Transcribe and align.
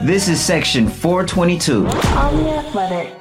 This 0.00 0.28
is 0.28 0.40
section 0.40 0.88
422. 0.88 1.84
On 1.84 2.36
the 2.36 2.50
Athletic. 2.50 3.18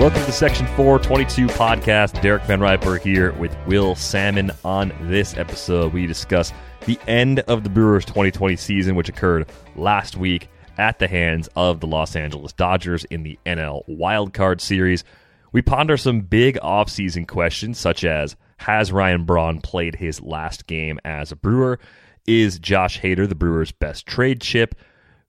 Welcome 0.00 0.24
to 0.24 0.32
Section 0.32 0.66
422 0.68 1.46
podcast. 1.48 2.22
Derek 2.22 2.42
Van 2.44 2.58
Riper 2.58 2.96
here 2.96 3.32
with 3.32 3.54
Will 3.66 3.94
Sammon. 3.94 4.50
On 4.64 4.94
this 5.02 5.36
episode, 5.36 5.92
we 5.92 6.06
discuss 6.06 6.54
the 6.86 6.98
end 7.06 7.40
of 7.40 7.64
the 7.64 7.68
Brewers 7.68 8.06
2020 8.06 8.56
season, 8.56 8.94
which 8.94 9.10
occurred 9.10 9.50
last 9.76 10.16
week 10.16 10.48
at 10.78 10.98
the 10.98 11.06
hands 11.06 11.50
of 11.54 11.80
the 11.80 11.86
Los 11.86 12.16
Angeles 12.16 12.54
Dodgers 12.54 13.04
in 13.04 13.24
the 13.24 13.38
NL 13.44 13.86
Wildcard 13.90 14.62
Series. 14.62 15.04
We 15.52 15.62
ponder 15.62 15.96
some 15.96 16.22
big 16.22 16.58
offseason 16.62 17.28
questions, 17.28 17.78
such 17.78 18.04
as 18.04 18.36
Has 18.58 18.90
Ryan 18.90 19.24
Braun 19.24 19.60
played 19.60 19.96
his 19.96 20.20
last 20.20 20.66
game 20.66 20.98
as 21.04 21.30
a 21.30 21.36
Brewer? 21.36 21.78
Is 22.26 22.58
Josh 22.58 23.00
Hader 23.00 23.28
the 23.28 23.34
Brewers' 23.34 23.72
best 23.72 24.06
trade 24.06 24.40
chip? 24.40 24.74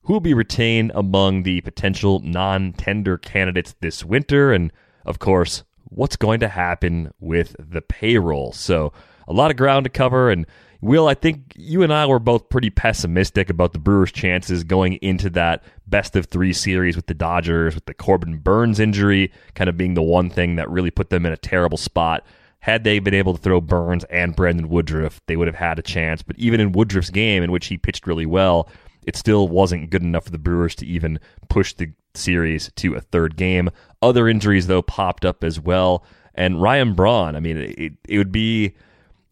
who 0.03 0.13
will 0.13 0.19
be 0.19 0.33
retained 0.33 0.91
among 0.95 1.43
the 1.43 1.61
potential 1.61 2.19
non 2.19 2.73
tender 2.73 3.17
candidates 3.17 3.75
this 3.79 4.03
winter, 4.03 4.51
and 4.51 4.71
of 5.05 5.19
course, 5.19 5.63
what's 5.85 6.15
going 6.15 6.39
to 6.41 6.47
happen 6.47 7.11
with 7.19 7.55
the 7.57 7.81
payroll. 7.81 8.51
So, 8.51 8.91
a 9.27 9.33
lot 9.33 9.51
of 9.51 9.57
ground 9.57 9.85
to 9.85 9.89
cover. 9.89 10.29
And, 10.29 10.45
Will, 10.83 11.07
I 11.07 11.13
think 11.13 11.53
you 11.55 11.81
and 11.81 11.93
I 11.93 12.05
were 12.05 12.19
both 12.19 12.49
pretty 12.49 12.69
pessimistic 12.69 13.49
about 13.49 13.71
the 13.71 13.79
Brewers' 13.79 14.11
chances 14.11 14.65
going 14.65 14.95
into 14.95 15.29
that 15.29 15.63
best 15.87 16.17
of 16.17 16.25
three 16.25 16.51
series 16.51 16.97
with 16.97 17.05
the 17.05 17.13
Dodgers, 17.13 17.73
with 17.73 17.85
the 17.85 17.93
Corbin 17.93 18.39
Burnes 18.39 18.81
injury 18.81 19.31
kind 19.55 19.69
of 19.69 19.77
being 19.77 19.93
the 19.93 20.03
one 20.03 20.29
thing 20.29 20.57
that 20.57 20.69
really 20.69 20.91
put 20.91 21.09
them 21.09 21.25
in 21.25 21.31
a 21.31 21.37
terrible 21.37 21.77
spot. 21.77 22.25
Had 22.59 22.83
they 22.83 22.99
been 22.99 23.13
able 23.13 23.33
to 23.33 23.41
throw 23.41 23.61
Burnes 23.61 24.03
and 24.09 24.35
Brandon 24.35 24.67
Woodruff, 24.67 25.21
they 25.25 25.37
would 25.37 25.47
have 25.47 25.55
had 25.55 25.79
a 25.79 25.81
chance. 25.81 26.21
But 26.21 26.37
even 26.37 26.59
in 26.59 26.73
Woodruff's 26.73 27.09
game, 27.09 27.43
in 27.43 27.51
which 27.53 27.67
he 27.67 27.77
pitched 27.77 28.05
really 28.05 28.25
well, 28.25 28.67
it 29.03 29.15
still 29.15 29.47
wasn't 29.47 29.89
good 29.89 30.03
enough 30.03 30.25
for 30.25 30.31
the 30.31 30.37
Brewers 30.37 30.75
to 30.75 30.85
even 30.85 31.17
push 31.47 31.71
the 31.71 31.93
series 32.13 32.69
to 32.75 32.95
a 32.95 33.01
third 33.01 33.37
game. 33.37 33.69
Other 34.01 34.27
injuries, 34.27 34.67
though, 34.67 34.81
popped 34.81 35.23
up 35.23 35.45
as 35.45 35.61
well. 35.61 36.03
And 36.35 36.61
Ryan 36.61 36.93
Braun, 36.93 37.37
I 37.37 37.39
mean, 37.39 37.55
it, 37.55 37.93
it 38.05 38.17
would 38.17 38.33
be 38.33 38.75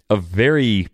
a 0.09 0.15
very 0.15 0.87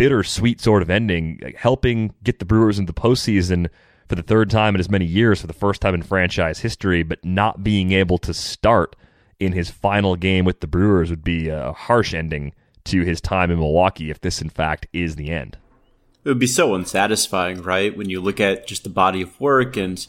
bittersweet 0.00 0.60
sort 0.60 0.80
of 0.80 0.88
ending, 0.88 1.38
helping 1.56 2.14
get 2.24 2.38
the 2.38 2.44
Brewers 2.46 2.78
into 2.78 2.90
the 2.92 3.00
postseason 3.00 3.68
for 4.08 4.14
the 4.14 4.22
third 4.22 4.50
time 4.50 4.74
in 4.74 4.80
as 4.80 4.88
many 4.88 5.04
years, 5.04 5.40
for 5.40 5.46
the 5.46 5.52
first 5.52 5.82
time 5.82 5.94
in 5.94 6.02
franchise 6.02 6.60
history, 6.60 7.02
but 7.02 7.22
not 7.24 7.62
being 7.62 7.92
able 7.92 8.16
to 8.18 8.32
start 8.32 8.96
in 9.38 9.52
his 9.52 9.70
final 9.70 10.16
game 10.16 10.44
with 10.44 10.60
the 10.60 10.66
Brewers 10.66 11.10
would 11.10 11.22
be 11.22 11.48
a 11.48 11.72
harsh 11.72 12.14
ending 12.14 12.52
to 12.84 13.02
his 13.02 13.20
time 13.20 13.50
in 13.50 13.58
Milwaukee 13.58 14.10
if 14.10 14.20
this, 14.22 14.40
in 14.40 14.48
fact, 14.48 14.86
is 14.92 15.16
the 15.16 15.30
end 15.30 15.58
it 16.24 16.28
would 16.28 16.38
be 16.38 16.46
so 16.46 16.74
unsatisfying, 16.74 17.62
right? 17.62 17.96
When 17.96 18.10
you 18.10 18.20
look 18.20 18.40
at 18.40 18.66
just 18.66 18.84
the 18.84 18.90
body 18.90 19.22
of 19.22 19.40
work 19.40 19.76
and 19.76 20.06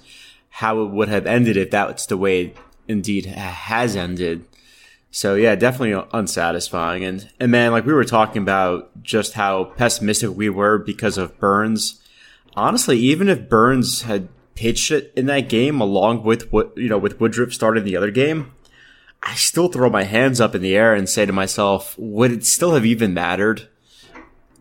how 0.49 0.81
it 0.81 0.89
would 0.89 1.07
have 1.07 1.25
ended 1.25 1.55
if 1.55 1.71
that's 1.71 2.05
the 2.05 2.17
way 2.17 2.41
it 2.41 2.57
indeed 2.87 3.25
has 3.25 3.95
ended. 3.95 4.45
So 5.11 5.35
yeah, 5.35 5.55
definitely 5.55 6.01
unsatisfying. 6.13 7.03
And 7.03 7.29
and 7.39 7.51
man, 7.51 7.71
like 7.71 7.85
we 7.85 7.93
were 7.93 8.05
talking 8.05 8.41
about 8.41 9.03
just 9.03 9.33
how 9.33 9.65
pessimistic 9.65 10.31
we 10.31 10.49
were 10.49 10.77
because 10.77 11.17
of 11.17 11.37
Burnes. 11.37 12.01
Honestly, 12.55 12.97
even 12.97 13.29
if 13.29 13.49
Burnes 13.49 14.03
had 14.03 14.29
pitched 14.55 14.91
it 14.91 15.13
in 15.15 15.25
that 15.25 15.49
game 15.49 15.81
along 15.81 16.23
with 16.23 16.51
what 16.51 16.75
you 16.77 16.87
know 16.87 16.97
with 16.97 17.19
Woodruff 17.19 17.53
starting 17.53 17.83
the 17.83 17.97
other 17.97 18.09
game, 18.09 18.53
I 19.21 19.35
still 19.35 19.67
throw 19.67 19.89
my 19.89 20.03
hands 20.03 20.39
up 20.39 20.55
in 20.55 20.61
the 20.61 20.75
air 20.75 20.95
and 20.95 21.07
say 21.07 21.25
to 21.25 21.33
myself, 21.33 21.95
would 21.99 22.31
it 22.31 22.45
still 22.45 22.73
have 22.73 22.85
even 22.85 23.13
mattered? 23.13 23.67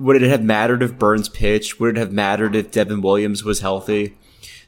Would 0.01 0.23
it 0.23 0.29
have 0.29 0.43
mattered 0.43 0.83
if 0.83 0.99
Burnes 0.99 1.29
pitched? 1.29 1.79
Would 1.79 1.97
it 1.97 2.01
have 2.01 2.13
mattered 2.13 2.57
if 2.57 2.71
Devin 2.71 3.03
Williams 3.03 3.45
was 3.45 3.61
healthy? 3.61 4.17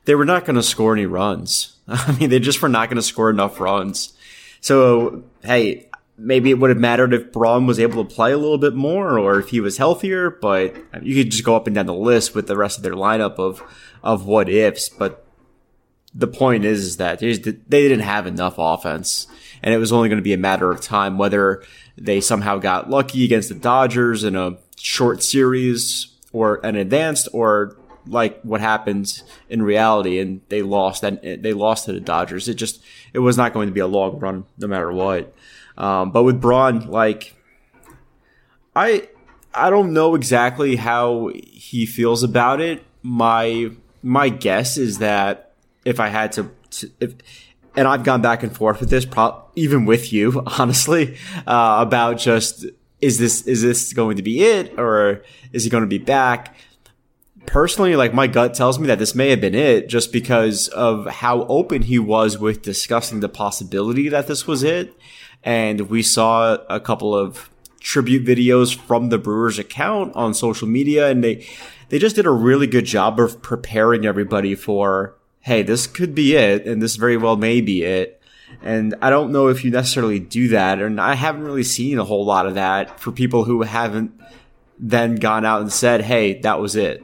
They 0.04 0.14
were 0.14 0.24
not 0.24 0.44
going 0.44 0.56
to 0.56 0.62
score 0.62 0.92
any 0.92 1.06
runs. 1.06 1.76
I 1.88 2.12
mean, 2.12 2.30
they 2.30 2.38
just 2.38 2.60
were 2.62 2.68
not 2.68 2.88
going 2.88 2.96
to 2.96 3.02
score 3.02 3.30
enough 3.30 3.58
runs. 3.60 4.12
So, 4.62 5.24
hey, 5.42 5.90
maybe 6.16 6.50
it 6.50 6.58
would 6.58 6.70
have 6.70 6.78
mattered 6.78 7.12
if 7.12 7.32
Braun 7.32 7.66
was 7.66 7.78
able 7.78 8.02
to 8.04 8.14
play 8.14 8.32
a 8.32 8.38
little 8.38 8.58
bit 8.58 8.74
more 8.74 9.18
or 9.18 9.38
if 9.38 9.50
he 9.50 9.60
was 9.60 9.76
healthier, 9.76 10.30
but 10.30 10.74
you 11.02 11.22
could 11.22 11.30
just 11.30 11.44
go 11.44 11.54
up 11.54 11.66
and 11.66 11.74
down 11.74 11.86
the 11.86 11.94
list 11.94 12.34
with 12.34 12.46
the 12.46 12.56
rest 12.56 12.78
of 12.78 12.82
their 12.82 12.94
lineup 12.94 13.38
of, 13.38 13.62
of 14.02 14.24
what 14.24 14.48
ifs. 14.48 14.88
But 14.88 15.26
the 16.14 16.28
point 16.28 16.64
is, 16.64 16.84
is 16.84 16.96
that 16.96 17.18
they 17.20 17.88
didn't 17.88 18.00
have 18.00 18.26
enough 18.26 18.54
offense 18.56 19.26
and 19.62 19.74
it 19.74 19.78
was 19.78 19.92
only 19.92 20.08
going 20.08 20.18
to 20.18 20.22
be 20.22 20.32
a 20.32 20.38
matter 20.38 20.70
of 20.70 20.80
time 20.80 21.18
whether 21.18 21.62
they 21.96 22.20
somehow 22.20 22.58
got 22.58 22.90
lucky 22.90 23.24
against 23.24 23.48
the 23.48 23.54
Dodgers 23.54 24.24
in 24.24 24.36
a 24.36 24.56
short 24.76 25.22
series 25.22 26.08
or 26.32 26.64
an 26.64 26.76
advanced 26.76 27.28
or 27.32 27.76
like 28.06 28.40
what 28.42 28.60
happened 28.60 29.22
in 29.48 29.62
reality 29.62 30.18
and 30.18 30.40
they 30.48 30.62
lost 30.62 31.02
and 31.02 31.20
they 31.20 31.52
lost 31.52 31.86
to 31.86 31.92
the 31.92 32.00
Dodgers. 32.00 32.48
It 32.48 32.54
just 32.54 32.82
it 33.12 33.20
was 33.20 33.36
not 33.36 33.52
going 33.52 33.68
to 33.68 33.74
be 33.74 33.80
a 33.80 33.86
long 33.86 34.18
run 34.18 34.44
no 34.58 34.66
matter 34.66 34.92
what. 34.92 35.34
Um, 35.76 36.10
but 36.10 36.22
with 36.24 36.40
Braun, 36.40 36.88
like 36.88 37.34
I 38.74 39.08
I 39.54 39.70
don't 39.70 39.92
know 39.92 40.14
exactly 40.14 40.76
how 40.76 41.30
he 41.34 41.86
feels 41.86 42.22
about 42.22 42.60
it. 42.60 42.84
My 43.02 43.70
my 44.02 44.28
guess 44.28 44.76
is 44.76 44.98
that 44.98 45.52
if 45.84 46.00
I 46.00 46.08
had 46.08 46.32
to, 46.32 46.50
to 46.70 46.90
if 47.00 47.14
and 47.74 47.88
I've 47.88 48.04
gone 48.04 48.20
back 48.20 48.42
and 48.42 48.54
forth 48.54 48.80
with 48.80 48.90
this, 48.90 49.06
pro- 49.06 49.42
even 49.54 49.86
with 49.86 50.12
you, 50.12 50.42
honestly, 50.58 51.16
uh, 51.46 51.76
about 51.80 52.18
just 52.18 52.66
is 53.00 53.18
this 53.18 53.42
is 53.42 53.62
this 53.62 53.92
going 53.92 54.16
to 54.16 54.22
be 54.22 54.42
it 54.42 54.78
or 54.78 55.22
is 55.52 55.64
he 55.64 55.70
going 55.70 55.82
to 55.82 55.88
be 55.88 55.98
back? 55.98 56.54
Personally, 57.46 57.96
like 57.96 58.14
my 58.14 58.26
gut 58.26 58.54
tells 58.54 58.78
me 58.78 58.86
that 58.86 58.98
this 58.98 59.14
may 59.14 59.30
have 59.30 59.40
been 59.40 59.54
it 59.54 59.88
just 59.88 60.12
because 60.12 60.68
of 60.68 61.06
how 61.06 61.42
open 61.44 61.82
he 61.82 61.98
was 61.98 62.38
with 62.38 62.62
discussing 62.62 63.20
the 63.20 63.28
possibility 63.28 64.08
that 64.08 64.26
this 64.26 64.46
was 64.46 64.62
it. 64.62 64.96
And 65.42 65.82
we 65.82 66.02
saw 66.02 66.58
a 66.70 66.80
couple 66.80 67.14
of 67.14 67.50
tribute 67.80 68.24
videos 68.24 68.74
from 68.74 69.08
the 69.08 69.18
Brewers 69.18 69.58
account 69.58 70.14
on 70.14 70.34
social 70.34 70.68
media 70.68 71.10
and 71.10 71.22
they 71.22 71.44
they 71.88 71.98
just 71.98 72.14
did 72.16 72.26
a 72.26 72.30
really 72.30 72.68
good 72.68 72.86
job 72.86 73.18
of 73.18 73.42
preparing 73.42 74.06
everybody 74.06 74.54
for 74.54 75.16
hey, 75.40 75.62
this 75.62 75.86
could 75.86 76.14
be 76.14 76.36
it 76.36 76.66
and 76.66 76.80
this 76.80 76.96
very 76.96 77.16
well 77.16 77.36
may 77.36 77.60
be 77.60 77.82
it. 77.82 78.22
And 78.62 78.94
I 79.02 79.10
don't 79.10 79.32
know 79.32 79.48
if 79.48 79.64
you 79.64 79.70
necessarily 79.70 80.20
do 80.20 80.48
that, 80.48 80.78
and 80.78 81.00
I 81.00 81.14
haven't 81.14 81.44
really 81.44 81.62
seen 81.64 81.98
a 81.98 82.04
whole 82.04 82.24
lot 82.24 82.46
of 82.46 82.54
that 82.54 83.00
for 83.00 83.10
people 83.10 83.44
who 83.44 83.62
haven't 83.62 84.12
then 84.78 85.16
gone 85.16 85.44
out 85.44 85.62
and 85.62 85.72
said, 85.72 86.02
"Hey, 86.02 86.40
that 86.40 86.60
was 86.60 86.76
it." 86.76 87.02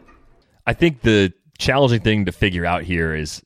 I 0.68 0.74
think 0.74 1.00
the 1.00 1.32
challenging 1.58 2.02
thing 2.02 2.26
to 2.26 2.32
figure 2.32 2.66
out 2.66 2.82
here 2.82 3.14
is, 3.14 3.42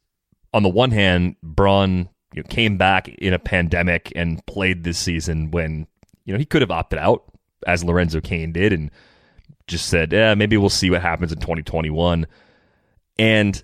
on 0.52 0.64
the 0.64 0.68
one 0.68 0.90
hand, 0.90 1.36
Braun 1.40 2.08
you 2.34 2.42
know, 2.42 2.48
came 2.48 2.76
back 2.76 3.08
in 3.08 3.32
a 3.32 3.38
pandemic 3.38 4.12
and 4.16 4.44
played 4.46 4.82
this 4.82 4.98
season 4.98 5.52
when 5.52 5.86
you 6.24 6.32
know 6.32 6.38
he 6.38 6.44
could 6.44 6.62
have 6.62 6.72
opted 6.72 6.98
out 6.98 7.22
as 7.64 7.84
Lorenzo 7.84 8.20
Cain 8.20 8.50
did 8.50 8.72
and 8.72 8.90
just 9.68 9.86
said, 9.86 10.12
"Yeah, 10.12 10.34
maybe 10.34 10.56
we'll 10.56 10.68
see 10.68 10.90
what 10.90 11.00
happens 11.00 11.30
in 11.30 11.38
2021." 11.38 12.26
And 13.20 13.62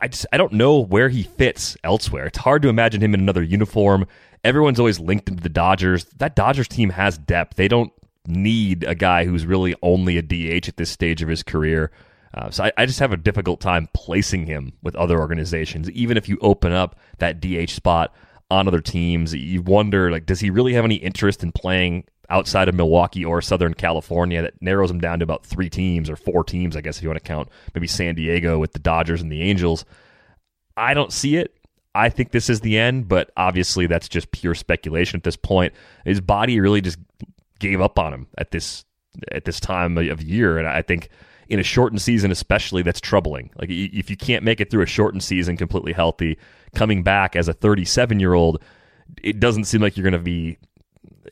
I 0.00 0.08
just 0.08 0.26
I 0.32 0.36
don't 0.36 0.54
know 0.54 0.80
where 0.80 1.10
he 1.10 1.22
fits 1.22 1.76
elsewhere. 1.84 2.26
It's 2.26 2.38
hard 2.38 2.62
to 2.62 2.68
imagine 2.68 3.00
him 3.00 3.14
in 3.14 3.20
another 3.20 3.44
uniform. 3.44 4.04
Everyone's 4.42 4.80
always 4.80 4.98
linked 4.98 5.28
him 5.28 5.36
to 5.36 5.42
the 5.44 5.48
Dodgers. 5.48 6.06
That 6.16 6.34
Dodgers 6.34 6.66
team 6.66 6.90
has 6.90 7.18
depth. 7.18 7.54
They 7.54 7.68
don't 7.68 7.92
need 8.26 8.82
a 8.82 8.96
guy 8.96 9.26
who's 9.26 9.46
really 9.46 9.76
only 9.80 10.18
a 10.18 10.22
DH 10.22 10.66
at 10.66 10.76
this 10.76 10.90
stage 10.90 11.22
of 11.22 11.28
his 11.28 11.44
career. 11.44 11.92
Uh, 12.34 12.50
so 12.50 12.64
I, 12.64 12.72
I, 12.78 12.86
just 12.86 12.98
have 13.00 13.12
a 13.12 13.16
difficult 13.16 13.60
time 13.60 13.88
placing 13.92 14.46
him 14.46 14.72
with 14.82 14.96
other 14.96 15.18
organizations. 15.20 15.90
Even 15.90 16.16
if 16.16 16.28
you 16.28 16.38
open 16.40 16.72
up 16.72 16.98
that 17.18 17.40
DH 17.40 17.70
spot 17.70 18.14
on 18.50 18.66
other 18.66 18.80
teams, 18.80 19.34
you 19.34 19.60
wonder 19.60 20.10
like, 20.10 20.24
does 20.24 20.40
he 20.40 20.48
really 20.48 20.72
have 20.72 20.84
any 20.84 20.94
interest 20.94 21.42
in 21.42 21.52
playing 21.52 22.04
outside 22.30 22.68
of 22.68 22.74
Milwaukee 22.74 23.24
or 23.24 23.42
Southern 23.42 23.74
California? 23.74 24.40
That 24.40 24.54
narrows 24.62 24.90
him 24.90 25.00
down 25.00 25.18
to 25.18 25.24
about 25.24 25.44
three 25.44 25.68
teams 25.68 26.08
or 26.08 26.16
four 26.16 26.42
teams, 26.42 26.74
I 26.74 26.80
guess, 26.80 26.96
if 26.96 27.02
you 27.02 27.10
want 27.10 27.22
to 27.22 27.28
count 27.28 27.48
maybe 27.74 27.86
San 27.86 28.14
Diego 28.14 28.58
with 28.58 28.72
the 28.72 28.78
Dodgers 28.78 29.20
and 29.20 29.30
the 29.30 29.42
Angels. 29.42 29.84
I 30.76 30.94
don't 30.94 31.12
see 31.12 31.36
it. 31.36 31.54
I 31.94 32.08
think 32.08 32.30
this 32.30 32.48
is 32.48 32.60
the 32.60 32.78
end, 32.78 33.08
but 33.08 33.30
obviously 33.36 33.86
that's 33.86 34.08
just 34.08 34.30
pure 34.30 34.54
speculation 34.54 35.18
at 35.18 35.24
this 35.24 35.36
point. 35.36 35.74
His 36.06 36.22
body 36.22 36.58
really 36.60 36.80
just 36.80 36.98
gave 37.58 37.82
up 37.82 37.98
on 37.98 38.14
him 38.14 38.26
at 38.38 38.50
this 38.50 38.86
at 39.30 39.44
this 39.44 39.60
time 39.60 39.98
of 39.98 40.22
year, 40.22 40.56
and 40.56 40.66
I 40.66 40.80
think 40.80 41.10
in 41.52 41.60
a 41.60 41.62
shortened 41.62 42.00
season, 42.00 42.30
especially, 42.30 42.80
that's 42.82 43.00
troubling. 43.00 43.50
Like 43.58 43.68
if 43.68 44.08
you 44.08 44.16
can't 44.16 44.42
make 44.42 44.58
it 44.58 44.70
through 44.70 44.84
a 44.84 44.86
shortened 44.86 45.22
season 45.22 45.58
completely 45.58 45.92
healthy, 45.92 46.38
coming 46.74 47.02
back 47.02 47.36
as 47.36 47.46
a 47.46 47.52
37 47.52 48.18
year 48.18 48.32
old, 48.32 48.62
it 49.22 49.38
doesn't 49.38 49.64
seem 49.64 49.82
like 49.82 49.94
you're 49.94 50.02
going 50.02 50.12
to 50.12 50.18
be 50.18 50.56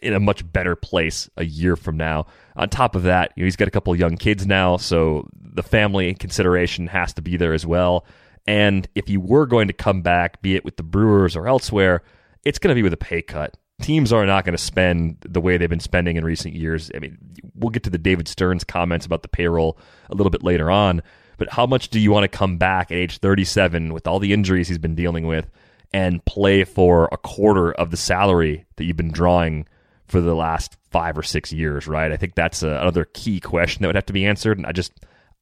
in 0.03 0.13
a 0.13 0.21
much 0.21 0.51
better 0.53 0.77
place 0.77 1.31
a 1.39 1.45
year 1.47 1.75
from 1.75 1.97
now. 1.97 2.27
On 2.55 2.69
top 2.69 2.95
of 2.95 3.05
that, 3.05 3.33
you 3.35 3.43
know, 3.43 3.47
he's 3.47 3.57
got 3.57 3.67
a 3.67 3.71
couple 3.71 3.97
young 3.97 4.19
kids 4.19 4.47
now, 4.47 4.77
so 4.77 5.27
the 5.35 5.63
family 5.63 6.13
consideration 6.13 6.87
has 6.89 7.15
to 7.15 7.23
be 7.23 7.39
there 7.39 7.55
as 7.55 7.65
well. 7.65 8.05
And 8.47 8.87
if 8.95 9.09
you 9.09 9.21
were 9.23 9.47
going 9.47 9.69
to 9.69 9.75
come 9.75 10.03
back, 10.03 10.43
be 10.43 10.55
it 10.55 10.67
with 10.67 10.77
the 10.77 10.83
Brewers 10.83 11.35
or 11.35 11.49
elsewhere, 11.49 12.03
it's 12.45 12.59
going 12.59 12.69
to 12.69 12.79
be 12.79 12.83
with 12.83 12.93
a 12.93 12.99
pay 12.99 13.23
cut 13.23 13.57
teams 13.81 14.13
are 14.13 14.25
not 14.27 14.45
going 14.45 14.57
to 14.57 14.63
spend 14.63 15.17
the 15.21 15.41
way 15.41 15.57
they've 15.57 15.69
been 15.69 15.81
spending 15.81 16.17
in 16.17 16.25
recent 16.25 16.55
years. 16.55 16.91
I 16.95 16.99
mean, 16.99 17.19
we'll 17.55 17.71
get 17.71 17.83
to 17.85 17.91
the 17.91 17.99
David 17.99 18.29
Stearns 18.29 18.65
comments 18.65 19.07
about 19.07 19.23
the 19.23 19.29
payroll 19.29 19.79
a 20.09 20.15
little 20.15 20.31
bit 20.31 20.43
later 20.43 20.71
on, 20.71 21.03
but 21.37 21.51
how 21.51 21.67
much 21.67 21.89
do 21.89 21.99
you 21.99 22.13
want 22.13 22.25
to 22.25 22.29
come 22.29 22.59
back 22.59 22.91
at 22.91 22.99
age 22.99 23.19
37 23.19 23.93
with 23.93 24.07
all 24.07 24.19
the 24.19 24.33
injuries 24.33 24.69
he's 24.69 24.79
been 24.79 24.95
dealing 24.95 25.27
with 25.27 25.51
and 25.93 26.25
play 26.25 26.65
for 26.65 27.09
a 27.11 27.17
quarter 27.17 27.73
of 27.73 27.91
the 27.91 27.97
salary 27.97 28.65
that 28.77 28.85
you've 28.85 28.97
been 28.97 29.13
drawing 29.13 29.67
for 30.07 30.21
the 30.21 30.35
last 30.35 30.77
five 30.91 31.17
or 31.17 31.23
six 31.23 31.53
years, 31.53 31.87
right? 31.87 32.13
I 32.13 32.17
think 32.17 32.35
that's 32.35 32.63
a, 32.63 32.69
another 32.69 33.07
key 33.07 33.41
question 33.41 33.83
that 33.83 33.89
would 33.89 33.97
have 33.97 34.07
to 34.07 34.13
be 34.13 34.27
answered. 34.27 34.59
And 34.59 34.67
I 34.67 34.73
just, 34.73 34.93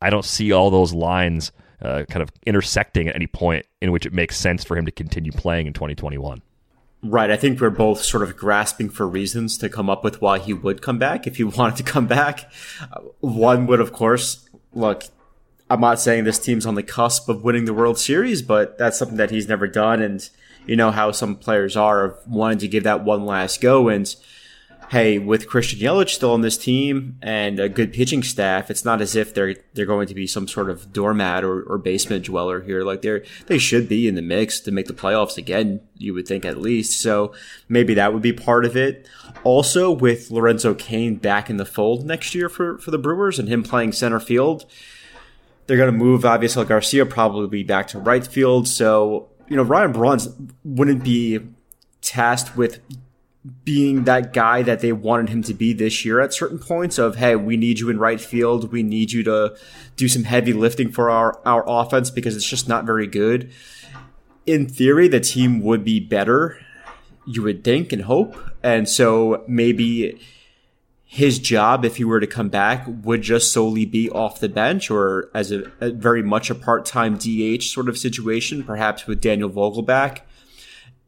I 0.00 0.10
don't 0.10 0.24
see 0.24 0.52
all 0.52 0.70
those 0.70 0.92
lines 0.92 1.52
uh, 1.80 2.04
kind 2.08 2.22
of 2.22 2.30
intersecting 2.46 3.08
at 3.08 3.14
any 3.14 3.26
point 3.26 3.66
in 3.80 3.92
which 3.92 4.06
it 4.06 4.12
makes 4.12 4.36
sense 4.36 4.64
for 4.64 4.76
him 4.76 4.86
to 4.86 4.92
continue 4.92 5.32
playing 5.32 5.66
in 5.66 5.72
2021. 5.72 6.42
Right. 7.02 7.30
I 7.30 7.36
think 7.36 7.60
we're 7.60 7.70
both 7.70 8.02
sort 8.02 8.24
of 8.24 8.36
grasping 8.36 8.90
for 8.90 9.06
reasons 9.06 9.56
to 9.58 9.68
come 9.68 9.88
up 9.88 10.02
with 10.02 10.20
why 10.20 10.40
he 10.40 10.52
would 10.52 10.82
come 10.82 10.98
back 10.98 11.26
if 11.26 11.36
he 11.36 11.44
wanted 11.44 11.76
to 11.76 11.82
come 11.84 12.06
back. 12.06 12.50
Uh, 12.80 13.00
one 13.20 13.66
would, 13.66 13.80
of 13.80 13.92
course, 13.92 14.48
look, 14.72 15.04
I'm 15.70 15.80
not 15.80 16.00
saying 16.00 16.24
this 16.24 16.38
team's 16.38 16.66
on 16.66 16.74
the 16.74 16.82
cusp 16.82 17.28
of 17.28 17.44
winning 17.44 17.66
the 17.66 17.74
World 17.74 17.98
Series, 17.98 18.42
but 18.42 18.78
that's 18.78 18.98
something 18.98 19.18
that 19.18 19.30
he's 19.30 19.48
never 19.48 19.68
done. 19.68 20.02
And 20.02 20.28
you 20.66 20.76
know 20.76 20.90
how 20.90 21.12
some 21.12 21.36
players 21.36 21.76
are 21.76 22.04
of 22.04 22.18
wanting 22.26 22.58
to 22.58 22.68
give 22.68 22.84
that 22.84 23.04
one 23.04 23.26
last 23.26 23.60
go. 23.60 23.88
And 23.88 24.14
hey, 24.88 25.18
with 25.18 25.48
Christian 25.48 25.78
Yelich 25.78 26.08
still 26.08 26.32
on 26.32 26.40
this 26.40 26.56
team 26.56 27.18
and 27.20 27.60
a 27.60 27.68
good 27.68 27.92
pitching 27.92 28.22
staff, 28.22 28.70
it's 28.70 28.84
not 28.84 29.00
as 29.00 29.14
if 29.14 29.34
they're 29.34 29.56
they're 29.74 29.86
going 29.86 30.08
to 30.08 30.14
be 30.14 30.26
some 30.26 30.48
sort 30.48 30.70
of 30.70 30.92
doormat 30.92 31.44
or, 31.44 31.62
or 31.62 31.78
basement 31.78 32.24
dweller 32.24 32.62
here. 32.62 32.82
Like 32.82 33.02
they're 33.02 33.24
they 33.46 33.58
should 33.58 33.88
be 33.88 34.08
in 34.08 34.14
the 34.14 34.22
mix 34.22 34.60
to 34.60 34.72
make 34.72 34.86
the 34.86 34.94
playoffs 34.94 35.36
again. 35.36 35.80
You 35.96 36.14
would 36.14 36.26
think 36.26 36.44
at 36.44 36.58
least. 36.58 37.00
So 37.00 37.32
maybe 37.68 37.94
that 37.94 38.12
would 38.12 38.22
be 38.22 38.32
part 38.32 38.64
of 38.64 38.76
it. 38.76 39.06
Also, 39.44 39.90
with 39.90 40.30
Lorenzo 40.30 40.74
Cain 40.74 41.16
back 41.16 41.50
in 41.50 41.58
the 41.58 41.66
fold 41.66 42.06
next 42.06 42.34
year 42.34 42.48
for 42.48 42.78
for 42.78 42.90
the 42.90 42.98
Brewers 42.98 43.38
and 43.38 43.48
him 43.48 43.62
playing 43.62 43.92
center 43.92 44.20
field, 44.20 44.64
they're 45.66 45.76
going 45.76 45.92
to 45.92 45.98
move 45.98 46.24
obviously 46.24 46.64
Garcia 46.64 47.04
probably 47.04 47.46
be 47.46 47.62
back 47.62 47.88
to 47.88 47.98
right 47.98 48.26
field. 48.26 48.66
So 48.66 49.28
you 49.48 49.56
know 49.56 49.62
Ryan 49.62 49.92
Braun's 49.92 50.28
wouldn't 50.64 51.04
be 51.04 51.40
tasked 52.00 52.56
with 52.56 52.80
being 53.64 54.04
that 54.04 54.32
guy 54.32 54.62
that 54.62 54.80
they 54.80 54.92
wanted 54.92 55.28
him 55.28 55.42
to 55.42 55.54
be 55.54 55.72
this 55.72 56.04
year 56.04 56.20
at 56.20 56.34
certain 56.34 56.58
points 56.58 56.98
of 56.98 57.16
hey 57.16 57.36
we 57.36 57.56
need 57.56 57.78
you 57.78 57.90
in 57.90 57.98
right 57.98 58.20
field. 58.20 58.72
We 58.72 58.82
need 58.82 59.12
you 59.12 59.22
to 59.24 59.56
do 59.96 60.08
some 60.08 60.24
heavy 60.24 60.52
lifting 60.52 60.90
for 60.90 61.10
our 61.10 61.40
our 61.46 61.64
offense 61.66 62.10
because 62.10 62.36
it's 62.36 62.48
just 62.48 62.68
not 62.68 62.84
very 62.84 63.06
good. 63.06 63.50
In 64.46 64.68
theory 64.68 65.08
the 65.08 65.20
team 65.20 65.60
would 65.62 65.84
be 65.84 66.00
better 66.00 66.58
you 67.28 67.42
would 67.42 67.62
think 67.62 67.92
and 67.92 68.02
hope. 68.02 68.36
And 68.62 68.88
so 68.88 69.44
maybe 69.46 70.18
his 71.04 71.38
job 71.38 71.84
if 71.84 71.96
he 71.96 72.04
were 72.04 72.20
to 72.20 72.26
come 72.26 72.48
back 72.48 72.84
would 72.86 73.22
just 73.22 73.52
solely 73.52 73.84
be 73.86 74.10
off 74.10 74.40
the 74.40 74.48
bench 74.48 74.90
or 74.90 75.30
as 75.34 75.52
a, 75.52 75.70
a 75.80 75.90
very 75.90 76.22
much 76.22 76.50
a 76.50 76.54
part-time 76.54 77.16
DH 77.16 77.62
sort 77.62 77.88
of 77.88 77.96
situation 77.96 78.62
perhaps 78.62 79.06
with 79.06 79.20
Daniel 79.20 79.48
Vogelbach 79.48 80.20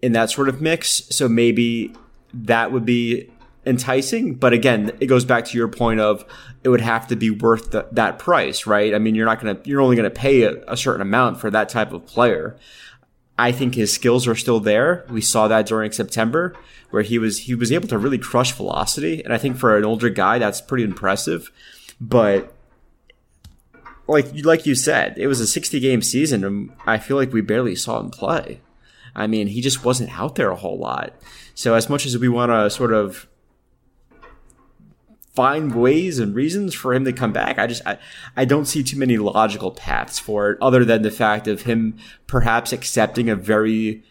in 0.00 0.12
that 0.12 0.30
sort 0.30 0.48
of 0.48 0.60
mix. 0.60 1.02
So 1.10 1.28
maybe 1.28 1.94
that 2.32 2.72
would 2.72 2.84
be 2.84 3.30
enticing. 3.66 4.34
But 4.34 4.52
again, 4.52 4.92
it 5.00 5.06
goes 5.06 5.24
back 5.24 5.44
to 5.46 5.58
your 5.58 5.68
point 5.68 6.00
of 6.00 6.24
it 6.62 6.68
would 6.68 6.80
have 6.80 7.06
to 7.08 7.16
be 7.16 7.30
worth 7.30 7.70
the, 7.70 7.86
that 7.92 8.18
price, 8.18 8.66
right? 8.66 8.94
I 8.94 8.98
mean, 8.98 9.14
you're 9.14 9.26
not 9.26 9.40
going 9.40 9.56
to, 9.56 9.68
you're 9.68 9.80
only 9.80 9.96
going 9.96 10.08
to 10.08 10.14
pay 10.14 10.42
a, 10.42 10.62
a, 10.68 10.76
certain 10.76 11.00
amount 11.00 11.40
for 11.40 11.50
that 11.50 11.68
type 11.68 11.92
of 11.92 12.06
player. 12.06 12.56
I 13.38 13.52
think 13.52 13.74
his 13.74 13.92
skills 13.92 14.28
are 14.28 14.34
still 14.34 14.60
there. 14.60 15.06
We 15.08 15.22
saw 15.22 15.48
that 15.48 15.66
during 15.66 15.92
September 15.92 16.54
where 16.90 17.02
he 17.02 17.18
was, 17.18 17.40
he 17.40 17.54
was 17.54 17.72
able 17.72 17.88
to 17.88 17.98
really 17.98 18.18
crush 18.18 18.52
velocity. 18.52 19.24
And 19.24 19.32
I 19.32 19.38
think 19.38 19.56
for 19.56 19.76
an 19.76 19.84
older 19.84 20.10
guy, 20.10 20.38
that's 20.38 20.60
pretty 20.60 20.84
impressive. 20.84 21.50
But 22.00 22.52
like, 24.06 24.44
like 24.44 24.66
you 24.66 24.74
said, 24.74 25.16
it 25.16 25.26
was 25.26 25.40
a 25.40 25.46
60 25.46 25.80
game 25.80 26.02
season 26.02 26.44
and 26.44 26.70
I 26.86 26.98
feel 26.98 27.16
like 27.16 27.32
we 27.32 27.40
barely 27.40 27.76
saw 27.76 28.00
him 28.00 28.10
play. 28.10 28.60
I 29.14 29.26
mean, 29.26 29.48
he 29.48 29.60
just 29.60 29.84
wasn't 29.84 30.18
out 30.18 30.34
there 30.36 30.50
a 30.50 30.56
whole 30.56 30.78
lot. 30.78 31.14
So 31.54 31.74
as 31.74 31.88
much 31.88 32.06
as 32.06 32.16
we 32.16 32.28
want 32.28 32.50
to 32.50 32.70
sort 32.70 32.92
of 32.92 33.28
find 35.34 35.74
ways 35.74 36.18
and 36.18 36.34
reasons 36.34 36.74
for 36.74 36.92
him 36.92 37.04
to 37.04 37.12
come 37.12 37.32
back, 37.32 37.58
I 37.58 37.66
just 37.66 37.82
I, 37.86 37.98
I 38.36 38.44
don't 38.44 38.66
see 38.66 38.82
too 38.82 38.98
many 38.98 39.16
logical 39.16 39.70
paths 39.70 40.18
for 40.18 40.50
it 40.50 40.58
other 40.60 40.84
than 40.84 41.02
the 41.02 41.10
fact 41.10 41.46
of 41.46 41.62
him 41.62 41.96
perhaps 42.26 42.72
accepting 42.72 43.28
a 43.28 43.36
very 43.36 44.02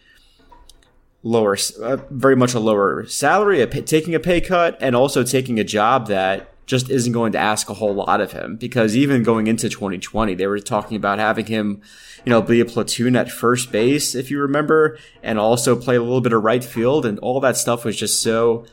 lower 1.22 1.56
uh, 1.82 1.98
very 2.10 2.36
much 2.36 2.54
a 2.54 2.60
lower 2.60 3.06
salary, 3.06 3.60
a 3.60 3.66
pay, 3.66 3.82
taking 3.82 4.14
a 4.14 4.20
pay 4.20 4.40
cut 4.40 4.78
and 4.80 4.96
also 4.96 5.22
taking 5.22 5.58
a 5.58 5.64
job 5.64 6.06
that 6.08 6.49
just 6.70 6.88
isn't 6.88 7.12
going 7.12 7.32
to 7.32 7.38
ask 7.38 7.68
a 7.68 7.74
whole 7.74 7.92
lot 7.92 8.20
of 8.20 8.30
him 8.30 8.54
because 8.54 8.96
even 8.96 9.24
going 9.24 9.48
into 9.48 9.68
2020, 9.68 10.36
they 10.36 10.46
were 10.46 10.60
talking 10.60 10.96
about 10.96 11.18
having 11.18 11.46
him, 11.46 11.82
you 12.24 12.30
know, 12.30 12.40
be 12.40 12.60
a 12.60 12.64
platoon 12.64 13.16
at 13.16 13.28
first 13.28 13.72
base, 13.72 14.14
if 14.14 14.30
you 14.30 14.40
remember, 14.40 14.96
and 15.20 15.36
also 15.36 15.74
play 15.74 15.96
a 15.96 16.00
little 16.00 16.20
bit 16.20 16.32
of 16.32 16.44
right 16.44 16.62
field. 16.62 17.04
And 17.04 17.18
all 17.18 17.40
that 17.40 17.56
stuff 17.56 17.84
was 17.84 17.96
just 17.96 18.22
so, 18.22 18.66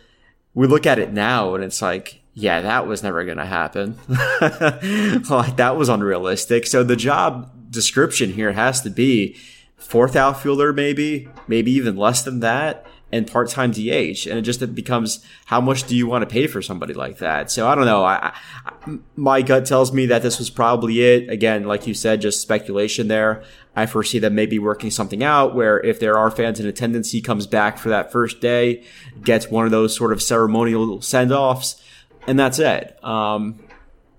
we 0.54 0.68
look 0.68 0.86
at 0.86 1.00
it 1.00 1.12
now 1.12 1.56
and 1.56 1.64
it's 1.64 1.82
like, 1.82 2.22
yeah, 2.36 2.62
that 2.62 2.86
was 2.86 3.02
never 3.02 3.26
going 3.26 3.40
to 3.40 3.46
happen. 3.46 3.98
like 5.28 5.58
that 5.58 5.74
was 5.76 5.90
unrealistic. 5.90 6.68
So 6.68 6.84
the 6.84 6.96
job 6.96 7.52
description 7.72 8.32
here 8.32 8.52
has 8.52 8.80
to 8.82 8.92
be 8.92 9.36
fourth 9.76 10.16
outfielder, 10.16 10.72
maybe, 10.72 11.30
maybe 11.48 11.72
even 11.72 11.98
less 11.98 12.22
than 12.22 12.42
that 12.42 12.86
and 13.12 13.26
part-time 13.26 13.72
DH, 13.72 14.28
and 14.28 14.38
it 14.38 14.42
just 14.42 14.62
it 14.62 14.76
becomes 14.76 15.26
how 15.46 15.62
much 15.62 15.84
do 15.84 15.96
you 15.96 16.08
want 16.08 16.24
to 16.24 16.32
pay 16.32 16.46
for 16.48 16.62
somebody 16.62 16.94
like 16.94 17.20
that? 17.20 17.50
So 17.50 17.68
I 17.68 17.76
don't 17.76 17.86
know. 17.86 18.04
I, 18.04 18.34
I, 18.66 18.98
my 19.16 19.42
gut 19.42 19.66
tells 19.66 19.94
me 19.94 20.06
that 20.08 20.22
this 20.22 20.38
was 20.40 20.50
probably 20.50 21.02
it. 21.02 21.30
Again, 21.30 21.64
like 21.64 21.88
you 21.88 21.94
said, 21.94 22.22
just 22.22 22.42
speculation 22.42 23.08
there. 23.08 23.44
I 23.76 23.86
foresee 23.86 24.20
them 24.20 24.36
maybe 24.36 24.60
working 24.60 24.90
something 24.90 25.24
out 25.24 25.56
where 25.56 25.80
if 25.80 26.00
there 26.00 26.18
are 26.18 26.32
fans 26.32 26.60
in 26.60 26.66
attendance, 26.66 27.12
he 27.12 27.22
comes 27.22 27.48
back 27.48 27.78
for 27.78 27.90
that 27.90 28.12
first 28.12 28.42
day, 28.42 28.84
gets 29.24 29.50
one 29.50 29.66
of 29.66 29.72
those 29.72 29.96
sort 29.96 30.12
of 30.12 30.22
ceremonial 30.22 31.02
send-offs, 31.02 31.82
and 32.26 32.38
that's 32.38 32.60
it. 32.60 33.02
Um, 33.04 33.64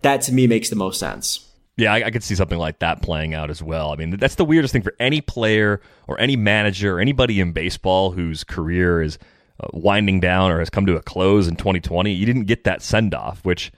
that 0.03 0.23
to 0.23 0.33
me 0.33 0.47
makes 0.47 0.71
the 0.71 0.77
most 0.77 0.99
sense. 0.99 1.48
Yeah, 1.79 1.93
I, 1.93 2.07
I, 2.07 2.11
could 2.11 2.25
see 2.25 2.35
something 2.35 2.59
like 2.59 2.81
that 2.81 3.03
playing 3.03 3.35
out 3.35 3.51
as 3.51 3.63
well. 3.63 3.93
I 3.93 3.97
mean, 3.97 4.11
that's 4.11 4.35
the 4.35 4.45
weirdest 4.45 4.73
thing 4.73 4.83
for 4.83 4.97
any 4.99 5.21
player 5.21 5.81
or 6.09 6.21
any 6.21 6.35
manager 6.35 6.97
or 6.97 7.01
anybody 7.01 7.39
in 7.39 7.53
baseball 7.53 8.11
whose 8.11 8.43
career 8.43 9.01
is 9.01 9.17
uh, 9.61 9.69
winding 9.73 10.19
down 10.19 10.51
or 10.51 10.59
has 10.59 10.71
come 10.71 10.87
to 10.87 10.97
a 10.97 11.03
close 11.03 11.47
in 11.47 11.55
2020. 11.55 12.13
You 12.13 12.27
didn't 12.27 12.47
get 12.47 12.65
that 12.65 12.83
send 12.83 13.15
off, 13.15 13.45
which 13.45 13.71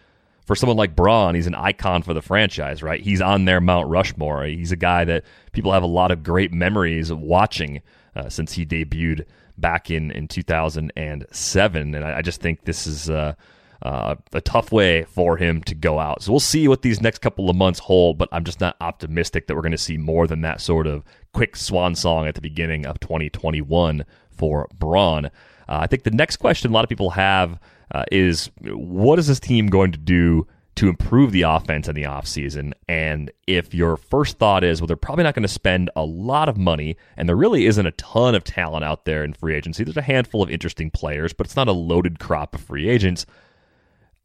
for 0.46 0.56
someone 0.56 0.78
like 0.78 0.96
Braun, 0.96 1.34
he's 1.34 1.46
an 1.46 1.54
icon 1.54 2.02
for 2.02 2.14
the 2.14 2.22
franchise, 2.22 2.82
right? 2.82 3.02
He's 3.02 3.20
on 3.20 3.44
their 3.44 3.60
Mount 3.60 3.86
Rushmore. 3.88 4.44
He's 4.46 4.72
a 4.72 4.76
guy 4.76 5.04
that 5.04 5.24
people 5.52 5.72
have 5.72 5.82
a 5.82 5.86
lot 5.86 6.10
of 6.10 6.22
great 6.22 6.52
memories 6.52 7.10
of 7.10 7.20
watching 7.20 7.82
uh, 8.16 8.30
since 8.30 8.54
he 8.54 8.64
debuted 8.64 9.26
back 9.58 9.90
in, 9.90 10.10
in 10.10 10.26
2007. 10.26 11.94
And 11.94 12.04
I, 12.04 12.16
I 12.16 12.22
just 12.22 12.40
think 12.40 12.64
this 12.64 12.86
is 12.86 13.10
uh, 13.10 13.34
uh, 13.82 14.14
a 14.32 14.40
tough 14.40 14.72
way 14.72 15.04
for 15.04 15.36
him 15.36 15.62
to 15.62 15.74
go 15.74 15.98
out. 15.98 16.22
So 16.22 16.32
we'll 16.32 16.40
see 16.40 16.68
what 16.68 16.82
these 16.82 17.00
next 17.00 17.20
couple 17.20 17.48
of 17.48 17.56
months 17.56 17.80
hold, 17.80 18.18
but 18.18 18.28
I'm 18.32 18.44
just 18.44 18.60
not 18.60 18.76
optimistic 18.80 19.46
that 19.46 19.54
we're 19.54 19.62
going 19.62 19.72
to 19.72 19.78
see 19.78 19.96
more 19.96 20.26
than 20.26 20.42
that 20.42 20.60
sort 20.60 20.86
of 20.86 21.04
quick 21.32 21.56
swan 21.56 21.94
song 21.94 22.26
at 22.26 22.34
the 22.34 22.40
beginning 22.40 22.86
of 22.86 23.00
2021 23.00 24.04
for 24.30 24.68
Braun. 24.78 25.26
Uh, 25.26 25.30
I 25.68 25.86
think 25.86 26.02
the 26.02 26.10
next 26.10 26.36
question 26.36 26.70
a 26.70 26.74
lot 26.74 26.84
of 26.84 26.88
people 26.88 27.10
have 27.10 27.58
uh, 27.94 28.04
is 28.12 28.50
what 28.62 29.18
is 29.18 29.26
this 29.26 29.40
team 29.40 29.68
going 29.68 29.92
to 29.92 29.98
do 29.98 30.46
to 30.76 30.88
improve 30.88 31.32
the 31.32 31.42
offense 31.42 31.88
in 31.88 31.94
the 31.94 32.04
offseason? 32.04 32.72
And 32.88 33.30
if 33.46 33.74
your 33.74 33.96
first 33.96 34.38
thought 34.38 34.64
is, 34.64 34.80
well, 34.80 34.86
they're 34.86 34.96
probably 34.96 35.24
not 35.24 35.34
going 35.34 35.42
to 35.42 35.48
spend 35.48 35.90
a 35.96 36.04
lot 36.04 36.48
of 36.48 36.56
money, 36.56 36.96
and 37.16 37.28
there 37.28 37.36
really 37.36 37.66
isn't 37.66 37.86
a 37.86 37.92
ton 37.92 38.34
of 38.34 38.44
talent 38.44 38.84
out 38.84 39.04
there 39.04 39.24
in 39.24 39.32
free 39.32 39.54
agency, 39.54 39.84
there's 39.84 39.96
a 39.96 40.02
handful 40.02 40.42
of 40.42 40.50
interesting 40.50 40.90
players, 40.90 41.32
but 41.32 41.46
it's 41.46 41.56
not 41.56 41.68
a 41.68 41.72
loaded 41.72 42.18
crop 42.18 42.54
of 42.54 42.60
free 42.60 42.88
agents. 42.88 43.26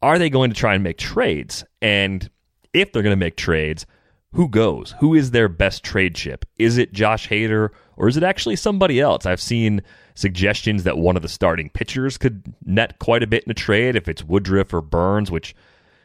Are 0.06 0.20
they 0.20 0.30
going 0.30 0.50
to 0.50 0.56
try 0.56 0.74
and 0.74 0.84
make 0.84 0.98
trades? 0.98 1.64
And 1.82 2.30
if 2.72 2.92
they're 2.92 3.02
going 3.02 3.10
to 3.10 3.16
make 3.16 3.36
trades, 3.36 3.86
who 4.34 4.48
goes? 4.48 4.94
Who 5.00 5.16
is 5.16 5.32
their 5.32 5.48
best 5.48 5.82
trade 5.82 6.14
chip? 6.14 6.44
Is 6.60 6.78
it 6.78 6.92
Josh 6.92 7.28
Hader 7.28 7.70
or 7.96 8.06
is 8.06 8.16
it 8.16 8.22
actually 8.22 8.54
somebody 8.54 9.00
else? 9.00 9.26
I've 9.26 9.40
seen 9.40 9.82
suggestions 10.14 10.84
that 10.84 10.96
one 10.96 11.16
of 11.16 11.22
the 11.22 11.28
starting 11.28 11.70
pitchers 11.70 12.18
could 12.18 12.54
net 12.64 13.00
quite 13.00 13.24
a 13.24 13.26
bit 13.26 13.42
in 13.42 13.50
a 13.50 13.54
trade 13.54 13.96
if 13.96 14.06
it's 14.06 14.22
Woodruff 14.22 14.72
or 14.72 14.80
Burnes, 14.80 15.32
which 15.32 15.56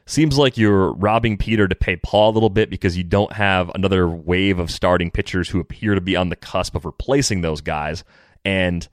seems 0.07 0.35
like 0.35 0.57
you're 0.57 0.93
robbing 0.93 1.37
Peter 1.37 1.67
to 1.67 1.75
pay 1.75 1.95
Paul 1.95 2.31
a 2.31 2.33
little 2.33 2.49
bit 2.49 2.71
because 2.71 2.97
you 2.97 3.03
don't 3.03 3.33
have 3.33 3.69
another 3.75 4.09
wave 4.09 4.57
of 4.57 4.71
starting 4.71 5.11
pitchers 5.11 5.49
who 5.49 5.59
appear 5.59 5.93
to 5.93 6.01
be 6.01 6.15
on 6.15 6.29
the 6.29 6.35
cusp 6.35 6.73
of 6.73 6.85
replacing 6.85 7.41
those 7.41 7.61
guys. 7.61 8.03
And 8.43 8.87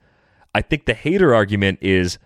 I 0.53 0.61
think 0.61 0.85
the 0.85 0.93
Hader 0.93 1.35
argument 1.35 1.79
is 1.81 2.19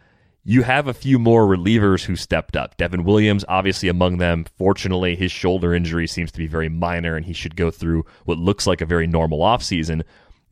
you 0.46 0.64
have 0.64 0.88
a 0.88 0.94
few 0.94 1.18
more 1.18 1.46
relievers 1.46 2.04
who 2.04 2.16
stepped 2.16 2.58
up. 2.58 2.76
Devin 2.78 3.06
Williams, 3.06 3.46
obviously 3.48 3.88
among 3.88 4.18
them. 4.18 4.46
Fortunately, 4.58 5.16
his 5.16 5.32
shoulder 5.32 5.74
injury 5.74 6.06
seems 6.06 6.32
to 6.34 6.38
be 6.38 6.48
very 6.48 6.70
minor, 6.70 7.16
and 7.16 7.26
he 7.26 7.34
should 7.34 7.56
go 7.56 7.72
through 7.72 8.06
what 8.26 8.38
looks 8.38 8.68
like 8.68 8.82
a 8.82 8.86
very 8.86 9.08
normal 9.08 9.40
offseason. 9.40 10.04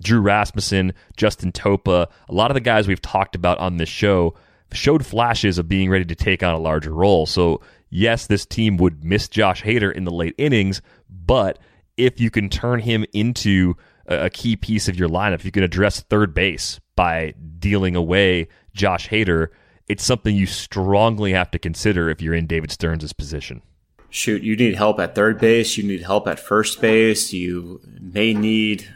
Drew 0.01 0.21
Rasmussen, 0.21 0.93
Justin 1.17 1.51
Topa, 1.51 2.07
a 2.29 2.33
lot 2.33 2.51
of 2.51 2.55
the 2.55 2.61
guys 2.61 2.87
we've 2.87 3.01
talked 3.01 3.35
about 3.35 3.59
on 3.59 3.77
this 3.77 3.89
show 3.89 4.35
showed 4.71 5.05
flashes 5.05 5.57
of 5.57 5.67
being 5.67 5.89
ready 5.89 6.05
to 6.05 6.15
take 6.15 6.41
on 6.41 6.55
a 6.55 6.59
larger 6.59 6.93
role. 6.93 7.25
So, 7.25 7.61
yes, 7.89 8.27
this 8.27 8.45
team 8.45 8.77
would 8.77 9.03
miss 9.03 9.27
Josh 9.27 9.61
Hader 9.61 9.93
in 9.93 10.05
the 10.05 10.11
late 10.11 10.35
innings, 10.37 10.81
but 11.09 11.59
if 11.97 12.19
you 12.21 12.31
can 12.31 12.49
turn 12.49 12.79
him 12.79 13.05
into 13.13 13.75
a 14.07 14.29
key 14.29 14.55
piece 14.55 14.87
of 14.87 14.97
your 14.97 15.09
lineup, 15.09 15.43
you 15.43 15.51
can 15.51 15.63
address 15.63 15.99
third 15.99 16.33
base 16.33 16.79
by 16.95 17.33
dealing 17.59 17.95
away 17.95 18.47
Josh 18.73 19.09
Hader 19.09 19.49
it's 19.91 20.05
something 20.05 20.33
you 20.33 20.45
strongly 20.45 21.33
have 21.33 21.51
to 21.51 21.59
consider 21.59 22.09
if 22.09 22.21
you're 22.21 22.33
in 22.33 22.47
David 22.47 22.71
Stearns' 22.71 23.11
position. 23.11 23.61
Shoot, 24.09 24.41
you 24.41 24.55
need 24.55 24.75
help 24.75 25.01
at 25.01 25.15
third 25.15 25.37
base. 25.37 25.77
You 25.77 25.83
need 25.83 26.01
help 26.01 26.29
at 26.29 26.39
first 26.39 26.79
base. 26.79 27.33
You 27.33 27.81
may 27.99 28.33
need 28.33 28.87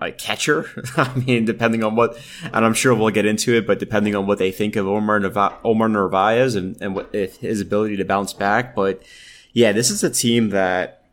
a 0.00 0.10
catcher. 0.10 0.66
I 0.96 1.14
mean, 1.14 1.44
depending 1.44 1.84
on 1.84 1.94
what, 1.94 2.18
and 2.52 2.64
I'm 2.64 2.74
sure 2.74 2.92
we'll 2.96 3.10
get 3.10 3.26
into 3.26 3.54
it, 3.54 3.64
but 3.64 3.78
depending 3.78 4.16
on 4.16 4.26
what 4.26 4.38
they 4.38 4.50
think 4.50 4.74
of 4.74 4.88
Omar, 4.88 5.20
Narva- 5.20 5.58
Omar 5.62 5.88
Narvaez 5.88 6.56
and, 6.56 6.76
and 6.82 6.96
what, 6.96 7.14
his 7.14 7.60
ability 7.60 7.96
to 7.98 8.04
bounce 8.04 8.32
back. 8.32 8.74
But 8.74 9.04
yeah, 9.52 9.70
this 9.70 9.88
is 9.88 10.02
a 10.02 10.10
team 10.10 10.48
that 10.48 11.04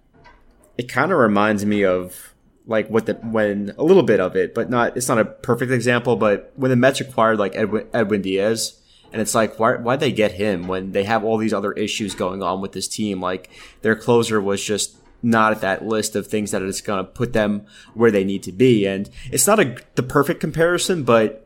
it 0.79 0.89
kind 0.89 1.11
of 1.11 1.19
reminds 1.19 1.63
me 1.63 1.85
of 1.85 2.33
like 2.67 2.89
what 2.89 3.05
the 3.05 3.13
when 3.15 3.73
a 3.77 3.83
little 3.83 4.03
bit 4.03 4.19
of 4.19 4.35
it, 4.35 4.53
but 4.53 4.69
not 4.69 4.97
it's 4.97 5.07
not 5.07 5.17
a 5.17 5.25
perfect 5.25 5.71
example. 5.71 6.15
But 6.15 6.51
when 6.55 6.69
the 6.69 6.75
Mets 6.75 7.01
acquired 7.01 7.39
like 7.39 7.55
Edwin, 7.55 7.87
Edwin 7.93 8.21
Diaz, 8.21 8.79
and 9.11 9.21
it's 9.21 9.33
like 9.33 9.57
why 9.57 9.77
why 9.77 9.95
they 9.95 10.11
get 10.11 10.33
him 10.33 10.67
when 10.67 10.91
they 10.91 11.05
have 11.05 11.23
all 11.23 11.37
these 11.37 11.53
other 11.53 11.71
issues 11.71 12.13
going 12.13 12.43
on 12.43 12.61
with 12.61 12.73
this 12.73 12.87
team? 12.87 13.21
Like 13.21 13.49
their 13.81 13.95
closer 13.95 14.41
was 14.41 14.63
just 14.63 14.97
not 15.23 15.51
at 15.51 15.61
that 15.61 15.85
list 15.85 16.15
of 16.15 16.27
things 16.27 16.51
that 16.51 16.61
is 16.61 16.81
going 16.81 17.03
to 17.03 17.11
put 17.11 17.33
them 17.33 17.65
where 17.93 18.11
they 18.11 18.23
need 18.23 18.43
to 18.43 18.51
be. 18.51 18.85
And 18.85 19.09
it's 19.31 19.47
not 19.47 19.59
a 19.59 19.77
the 19.95 20.03
perfect 20.03 20.41
comparison, 20.41 21.03
but 21.03 21.43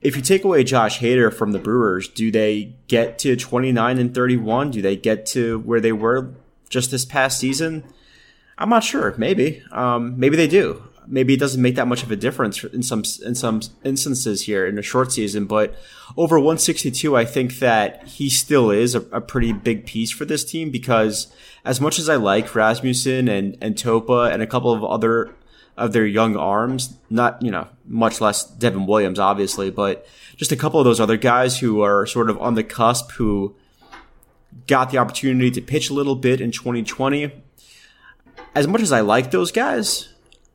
if 0.00 0.16
you 0.16 0.22
take 0.22 0.44
away 0.44 0.62
Josh 0.62 1.00
Hader 1.00 1.32
from 1.32 1.52
the 1.52 1.58
Brewers, 1.58 2.08
do 2.08 2.30
they 2.30 2.76
get 2.88 3.18
to 3.20 3.36
29 3.36 3.98
and 3.98 4.14
31? 4.14 4.70
Do 4.70 4.82
they 4.82 4.96
get 4.96 5.26
to 5.26 5.58
where 5.60 5.80
they 5.80 5.92
were 5.92 6.34
just 6.68 6.90
this 6.90 7.04
past 7.04 7.40
season? 7.40 7.84
I'm 8.58 8.68
not 8.68 8.84
sure. 8.84 9.14
Maybe. 9.18 9.62
Um, 9.72 10.18
maybe 10.18 10.36
they 10.36 10.48
do. 10.48 10.82
Maybe 11.06 11.34
it 11.34 11.40
doesn't 11.40 11.60
make 11.60 11.74
that 11.74 11.86
much 11.86 12.02
of 12.02 12.10
a 12.10 12.16
difference 12.16 12.64
in 12.64 12.82
some 12.82 13.02
in 13.24 13.34
some 13.34 13.60
instances 13.84 14.42
here 14.42 14.66
in 14.66 14.78
a 14.78 14.82
short 14.82 15.12
season, 15.12 15.44
but 15.44 15.74
over 16.16 16.38
162, 16.38 17.14
I 17.14 17.26
think 17.26 17.58
that 17.58 18.06
he 18.06 18.30
still 18.30 18.70
is 18.70 18.94
a, 18.94 19.00
a 19.12 19.20
pretty 19.20 19.52
big 19.52 19.84
piece 19.84 20.10
for 20.10 20.24
this 20.24 20.44
team 20.44 20.70
because 20.70 21.30
as 21.62 21.78
much 21.78 21.98
as 21.98 22.08
I 22.08 22.16
like 22.16 22.54
Rasmussen 22.54 23.28
and 23.28 23.58
and 23.60 23.76
Topa 23.76 24.32
and 24.32 24.42
a 24.42 24.46
couple 24.46 24.72
of 24.72 24.82
other 24.82 25.34
of 25.76 25.92
their 25.92 26.06
young 26.06 26.36
arms, 26.36 26.94
not 27.10 27.42
you 27.42 27.50
know 27.50 27.68
much 27.84 28.22
less 28.22 28.44
Devin 28.44 28.86
Williams, 28.86 29.18
obviously, 29.18 29.70
but 29.70 30.06
just 30.36 30.52
a 30.52 30.56
couple 30.56 30.80
of 30.80 30.84
those 30.84 31.00
other 31.00 31.18
guys 31.18 31.58
who 31.58 31.82
are 31.82 32.06
sort 32.06 32.30
of 32.30 32.40
on 32.40 32.54
the 32.54 32.64
cusp 32.64 33.10
who 33.12 33.54
got 34.66 34.90
the 34.90 34.98
opportunity 34.98 35.50
to 35.50 35.60
pitch 35.60 35.90
a 35.90 35.94
little 35.94 36.16
bit 36.16 36.40
in 36.40 36.50
2020 36.50 37.30
as 38.54 38.66
much 38.66 38.82
as 38.82 38.92
I 38.92 39.00
like 39.00 39.30
those 39.30 39.52
guys, 39.52 40.08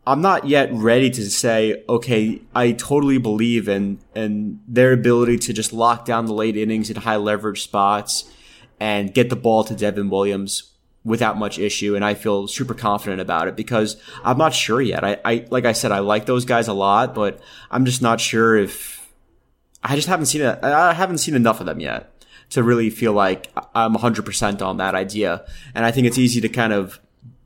I'm 0.08 0.22
not 0.22 0.48
yet 0.48 0.70
ready 0.74 1.10
to 1.12 1.30
say, 1.30 1.84
okay, 1.88 2.42
I 2.56 2.72
totally 2.72 3.18
believe 3.18 3.68
in 3.70 4.00
in 4.16 4.60
their 4.68 4.94
ability 4.94 5.38
to 5.40 5.54
just 5.54 5.74
lock 5.74 6.06
down 6.06 6.26
the 6.26 6.34
late 6.34 6.58
innings 6.58 6.90
in 6.90 6.96
high 6.96 7.18
leverage 7.18 7.62
spots 7.62 8.32
and 8.80 9.14
get 9.14 9.30
the 9.30 9.36
ball 9.36 9.64
to 9.66 9.76
Devin 9.76 10.10
Williams 10.10 10.72
without 11.04 11.38
much 11.38 11.60
issue. 11.60 11.96
And 11.96 12.04
I 12.04 12.14
feel 12.14 12.48
super 12.48 12.74
confident 12.74 13.22
about 13.22 13.48
it 13.48 13.56
because 13.56 13.98
I'm 14.24 14.38
not 14.38 14.54
sure 14.54 14.82
yet. 14.82 15.04
I, 15.04 15.18
I 15.24 15.46
like 15.50 15.66
I 15.66 15.74
said, 15.74 15.92
I 15.92 16.00
like 16.00 16.26
those 16.26 16.46
guys 16.46 16.68
a 16.68 16.74
lot, 16.74 17.14
but 17.14 17.40
I'm 17.70 17.86
just 17.86 18.02
not 18.02 18.20
sure 18.20 18.58
if 18.58 19.08
I 19.84 19.96
just 19.96 20.08
haven't 20.08 20.28
seen 20.28 20.42
it. 20.42 20.64
I 20.64 20.94
haven't 20.94 21.20
seen 21.20 21.36
enough 21.36 21.60
of 21.60 21.66
them 21.66 21.80
yet 21.80 22.12
to 22.52 22.64
really 22.64 22.90
feel 22.90 23.14
like 23.14 23.52
I'm 23.76 23.94
100% 23.96 24.62
on 24.62 24.78
that 24.78 24.96
idea. 24.96 25.46
And 25.76 25.86
I 25.86 25.92
think 25.92 26.08
it's 26.08 26.18
easy 26.18 26.42
to 26.42 26.50
kind 26.50 26.74
of 26.74 27.00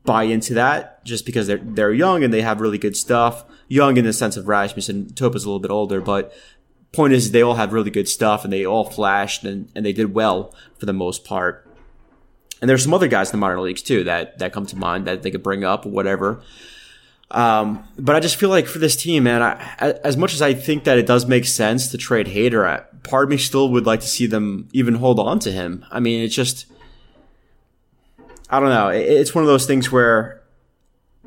buy 0.05 0.23
into 0.23 0.53
that 0.55 1.03
just 1.05 1.25
because 1.25 1.47
they're 1.47 1.61
they're 1.63 1.93
young 1.93 2.23
and 2.23 2.33
they 2.33 2.41
have 2.41 2.61
really 2.61 2.77
good 2.77 2.95
stuff. 2.95 3.45
Young 3.67 3.97
in 3.97 4.05
the 4.05 4.13
sense 4.13 4.37
of 4.37 4.47
Rasmussen, 4.47 5.07
Topa's 5.13 5.45
a 5.45 5.47
little 5.47 5.59
bit 5.59 5.71
older, 5.71 6.01
but 6.01 6.33
point 6.91 7.13
is 7.13 7.31
they 7.31 7.41
all 7.41 7.55
have 7.55 7.73
really 7.73 7.89
good 7.89 8.07
stuff 8.07 8.43
and 8.43 8.53
they 8.53 8.65
all 8.65 8.83
flashed 8.83 9.43
and, 9.43 9.69
and 9.75 9.85
they 9.85 9.93
did 9.93 10.13
well 10.13 10.53
for 10.77 10.85
the 10.85 10.93
most 10.93 11.25
part. 11.25 11.67
And 12.61 12.69
there's 12.69 12.83
some 12.83 12.93
other 12.93 13.07
guys 13.07 13.29
in 13.29 13.31
the 13.33 13.37
minor 13.39 13.59
leagues 13.59 13.81
too 13.81 14.03
that 14.05 14.39
that 14.39 14.53
come 14.53 14.65
to 14.67 14.77
mind 14.77 15.07
that 15.07 15.23
they 15.23 15.31
could 15.31 15.43
bring 15.43 15.63
up 15.63 15.85
whatever. 15.85 16.41
Um, 17.31 17.83
but 17.97 18.15
I 18.15 18.19
just 18.19 18.35
feel 18.35 18.49
like 18.49 18.67
for 18.67 18.77
this 18.77 18.95
team, 18.95 19.23
man, 19.23 19.41
I, 19.41 19.93
as 20.03 20.15
much 20.15 20.35
as 20.35 20.41
I 20.41 20.53
think 20.53 20.83
that 20.83 20.99
it 20.99 21.07
does 21.07 21.25
make 21.25 21.45
sense 21.45 21.89
to 21.89 21.97
trade 21.97 22.27
Hader, 22.27 22.85
part 23.03 23.23
of 23.23 23.29
me 23.31 23.37
still 23.37 23.69
would 23.69 23.87
like 23.87 24.01
to 24.01 24.07
see 24.07 24.27
them 24.27 24.69
even 24.71 24.95
hold 24.95 25.19
on 25.19 25.39
to 25.39 25.51
him. 25.51 25.83
I 25.91 25.99
mean, 25.99 26.23
it's 26.23 26.35
just 26.35 26.67
I 28.53 28.59
don't 28.59 28.69
know. 28.69 28.89
It's 28.89 29.33
one 29.33 29.43
of 29.43 29.47
those 29.47 29.65
things 29.65 29.91
where 29.91 30.43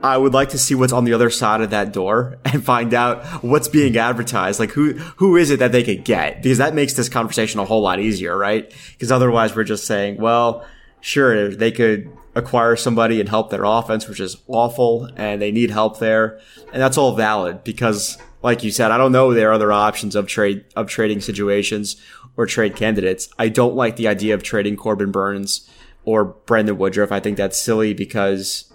I 0.01 0.17
would 0.17 0.33
like 0.33 0.51
to 0.51 0.59
see 0.59 0.77
what's 0.77 0.93
on 0.93 1.03
the 1.03 1.13
other 1.13 1.29
side 1.29 1.61
of 1.61 1.71
that 1.71 1.93
door 1.93 2.39
and 2.45 2.65
find 2.65 2.95
out 2.95 3.25
what's 3.43 3.67
being 3.67 3.97
advertised. 3.97 4.61
Like 4.61 4.71
who 4.71 4.93
who 4.93 5.35
is 5.35 5.51
it 5.51 5.59
that 5.59 5.73
they 5.73 5.83
could 5.83 6.05
get? 6.05 6.41
Because 6.41 6.59
that 6.59 6.73
makes 6.73 6.93
this 6.93 7.09
conversation 7.09 7.59
a 7.59 7.65
whole 7.65 7.81
lot 7.83 7.99
easier, 7.99 8.39
right? 8.39 8.73
Because 8.93 9.11
otherwise 9.11 9.57
we're 9.57 9.65
just 9.65 9.89
saying, 9.89 10.19
well, 10.19 10.65
sure, 11.01 11.49
they 11.49 11.73
could 11.73 12.17
acquire 12.37 12.77
somebody 12.77 13.19
and 13.19 13.29
help 13.29 13.51
their 13.51 13.65
offense, 13.65 14.07
which 14.07 14.21
is 14.21 14.37
awful, 14.47 15.11
and 15.17 15.43
they 15.43 15.51
need 15.51 15.73
help 15.73 15.99
there. 15.99 16.39
And 16.73 16.81
that's 16.81 16.97
all 16.97 17.17
valid 17.17 17.65
because 17.65 18.19
like 18.41 18.63
you 18.63 18.71
said, 18.71 18.93
I 18.93 18.99
don't 18.99 19.11
know 19.11 19.35
there 19.35 19.51
are 19.51 19.55
other 19.55 19.73
options 19.73 20.15
of 20.15 20.29
trade 20.29 20.65
of 20.77 20.89
trading 20.89 21.21
situations 21.21 22.01
or 22.37 22.47
trade 22.47 22.77
candidates. 22.77 23.29
I 23.37 23.49
don't 23.49 23.75
like 23.75 23.97
the 23.97 24.07
idea 24.07 24.35
of 24.35 24.45
trading 24.45 24.77
Corbin 24.77 25.11
Burnes 25.11 25.69
or 26.07 26.25
Brandon 26.25 26.79
Woodruff. 26.79 27.13
I 27.13 27.21
think 27.21 27.37
that's 27.37 27.59
silly 27.59 27.93
because 27.93 28.73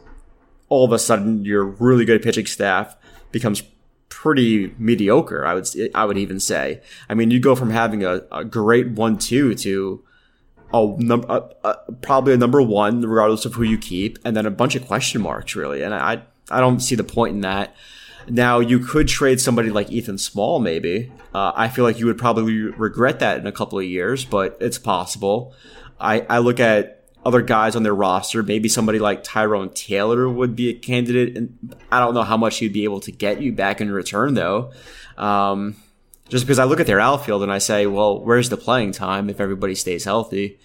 all 0.70 0.86
of 0.86 0.92
a 0.92 1.00
sudden 1.00 1.44
your 1.44 1.64
really 1.64 2.06
good 2.06 2.22
pitching 2.22 2.46
staff 2.46 2.96
becomes 3.32 3.64
pretty 4.10 4.76
mediocre. 4.78 5.44
I 5.46 5.56
would 5.56 5.68
I 5.96 6.06
would 6.06 6.20
even 6.20 6.40
say. 6.40 6.82
I 7.10 7.16
mean, 7.16 7.32
you 7.32 7.40
go 7.40 7.56
from 7.56 7.72
having 7.72 8.04
a, 8.04 8.22
a 8.32 8.46
great 8.46 8.92
one 8.92 9.18
two 9.18 9.56
to 9.56 10.04
a, 10.74 10.96
num- 11.00 11.26
a, 11.28 11.50
a, 11.64 11.92
probably 12.02 12.34
a 12.34 12.38
number 12.38 12.62
one, 12.62 13.02
regardless 13.02 13.46
of 13.46 13.56
who 13.56 13.64
you 13.64 13.78
keep, 13.78 14.20
and 14.24 14.36
then 14.36 14.46
a 14.46 14.52
bunch 14.52 14.76
of 14.76 14.86
question 14.86 15.22
marks 15.22 15.56
really. 15.56 15.82
And 15.82 15.96
I 15.96 16.22
I 16.52 16.60
don't 16.60 16.82
see 16.82 16.96
the 16.96 17.04
point 17.04 17.36
in 17.36 17.42
that. 17.42 17.76
Now 18.28 18.60
you 18.60 18.80
could 18.80 19.08
trade 19.08 19.40
somebody 19.40 19.72
like 19.72 19.90
Ethan 19.90 20.20
Small, 20.20 20.60
maybe. 20.60 21.12
Uh, 21.34 21.54
I 21.56 21.70
feel 21.70 21.86
like 21.86 21.98
you 21.98 22.06
would 22.06 22.18
probably 22.18 22.54
regret 22.54 23.20
that 23.20 23.40
in 23.40 23.48
a 23.48 23.52
couple 23.52 23.80
of 23.80 23.86
years, 23.86 24.26
but 24.26 24.58
it's 24.60 24.78
possible. 24.78 25.56
I, 26.00 26.22
I 26.30 26.40
look 26.40 26.60
at 26.60 27.01
other 27.26 27.42
guys 27.42 27.76
on 27.76 27.84
their 27.84 27.96
roster. 27.96 28.44
Maybe 28.44 28.70
somebody 28.70 29.00
like 29.00 29.24
Tyrone 29.24 29.70
Taylor 29.70 30.30
would 30.30 30.56
be 30.56 30.70
a 30.70 30.74
candidate, 30.74 31.38
and 31.38 31.76
I 31.92 32.00
don't 32.00 32.14
know 32.14 32.24
how 32.24 32.38
much 32.38 32.58
he'd 32.58 32.74
be 32.74 32.84
able 32.84 33.00
to 33.02 33.12
get 33.12 33.42
you 33.42 33.52
back 33.52 33.82
in 33.82 33.92
return, 33.92 34.34
though. 34.34 34.72
Um, 35.18 35.76
just 36.30 36.46
because 36.46 36.60
I 36.60 36.64
look 36.64 36.80
at 36.80 36.88
their 36.88 37.00
outfield 37.00 37.44
and 37.44 37.52
I 37.52 37.58
say, 37.58 37.86
well, 37.88 38.20
where's 38.24 38.50
the 38.50 38.58
playing 38.58 38.94
time 38.94 39.30
if 39.30 39.40
everybody 39.40 39.76
stays 39.76 40.06
healthy? 40.06 40.60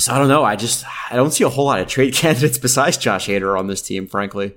So 0.00 0.12
I 0.12 0.18
don't 0.18 0.28
know. 0.28 0.44
I 0.44 0.56
just 0.56 0.84
I 1.10 1.16
don't 1.16 1.32
see 1.32 1.44
a 1.44 1.48
whole 1.48 1.66
lot 1.66 1.80
of 1.80 1.88
trade 1.88 2.14
candidates 2.14 2.58
besides 2.58 2.96
Josh 2.96 3.28
Hader 3.28 3.58
on 3.58 3.68
this 3.68 3.82
team, 3.82 4.06
frankly. 4.06 4.54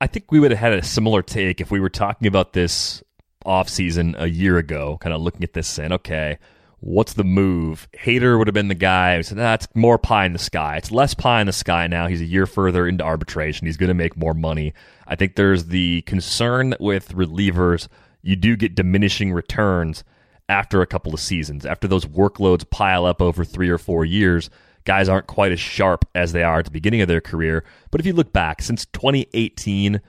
I 0.00 0.06
think 0.06 0.30
we 0.30 0.40
would 0.40 0.50
have 0.50 0.60
had 0.60 0.72
a 0.72 0.82
similar 0.82 1.22
take 1.22 1.60
if 1.60 1.70
we 1.70 1.80
were 1.80 1.88
talking 1.88 2.26
about 2.26 2.52
this 2.52 3.02
offseason 3.46 4.18
a 4.18 4.28
year 4.28 4.58
ago, 4.58 4.98
kind 5.00 5.14
of 5.14 5.20
looking 5.20 5.44
at 5.44 5.52
this 5.52 5.68
saying, 5.68 5.92
okay, 5.92 6.38
what's 6.84 7.14
the 7.14 7.24
move? 7.24 7.88
Hader 7.98 8.36
would 8.36 8.46
have 8.46 8.54
been 8.54 8.68
the 8.68 8.74
guy 8.74 9.16
who 9.16 9.22
said, 9.22 9.38
that's 9.38 9.66
nah, 9.74 9.80
more 9.80 9.98
pie 9.98 10.26
in 10.26 10.34
the 10.34 10.38
sky. 10.38 10.76
It's 10.76 10.90
less 10.90 11.14
pie 11.14 11.40
in 11.40 11.46
the 11.46 11.52
sky 11.52 11.86
now. 11.86 12.08
He's 12.08 12.20
a 12.20 12.26
year 12.26 12.44
further 12.46 12.86
into 12.86 13.02
arbitration. 13.02 13.66
He's 13.66 13.78
going 13.78 13.88
to 13.88 13.94
make 13.94 14.18
more 14.18 14.34
money. 14.34 14.74
I 15.06 15.16
think 15.16 15.34
there's 15.34 15.66
the 15.66 16.02
concern 16.02 16.74
with 16.78 17.14
relievers. 17.14 17.88
You 18.22 18.36
do 18.36 18.54
get 18.54 18.74
diminishing 18.74 19.32
returns 19.32 20.04
after 20.46 20.82
a 20.82 20.86
couple 20.86 21.14
of 21.14 21.20
seasons. 21.20 21.64
After 21.64 21.88
those 21.88 22.04
workloads 22.04 22.68
pile 22.68 23.06
up 23.06 23.22
over 23.22 23.46
three 23.46 23.70
or 23.70 23.78
four 23.78 24.04
years, 24.04 24.50
guys 24.84 25.08
aren't 25.08 25.26
quite 25.26 25.52
as 25.52 25.60
sharp 25.60 26.04
as 26.14 26.32
they 26.32 26.42
are 26.42 26.58
at 26.58 26.66
the 26.66 26.70
beginning 26.70 27.00
of 27.00 27.08
their 27.08 27.22
career. 27.22 27.64
But 27.90 28.02
if 28.02 28.06
you 28.06 28.12
look 28.12 28.34
back, 28.34 28.60
since 28.60 28.84
2018, 28.86 30.02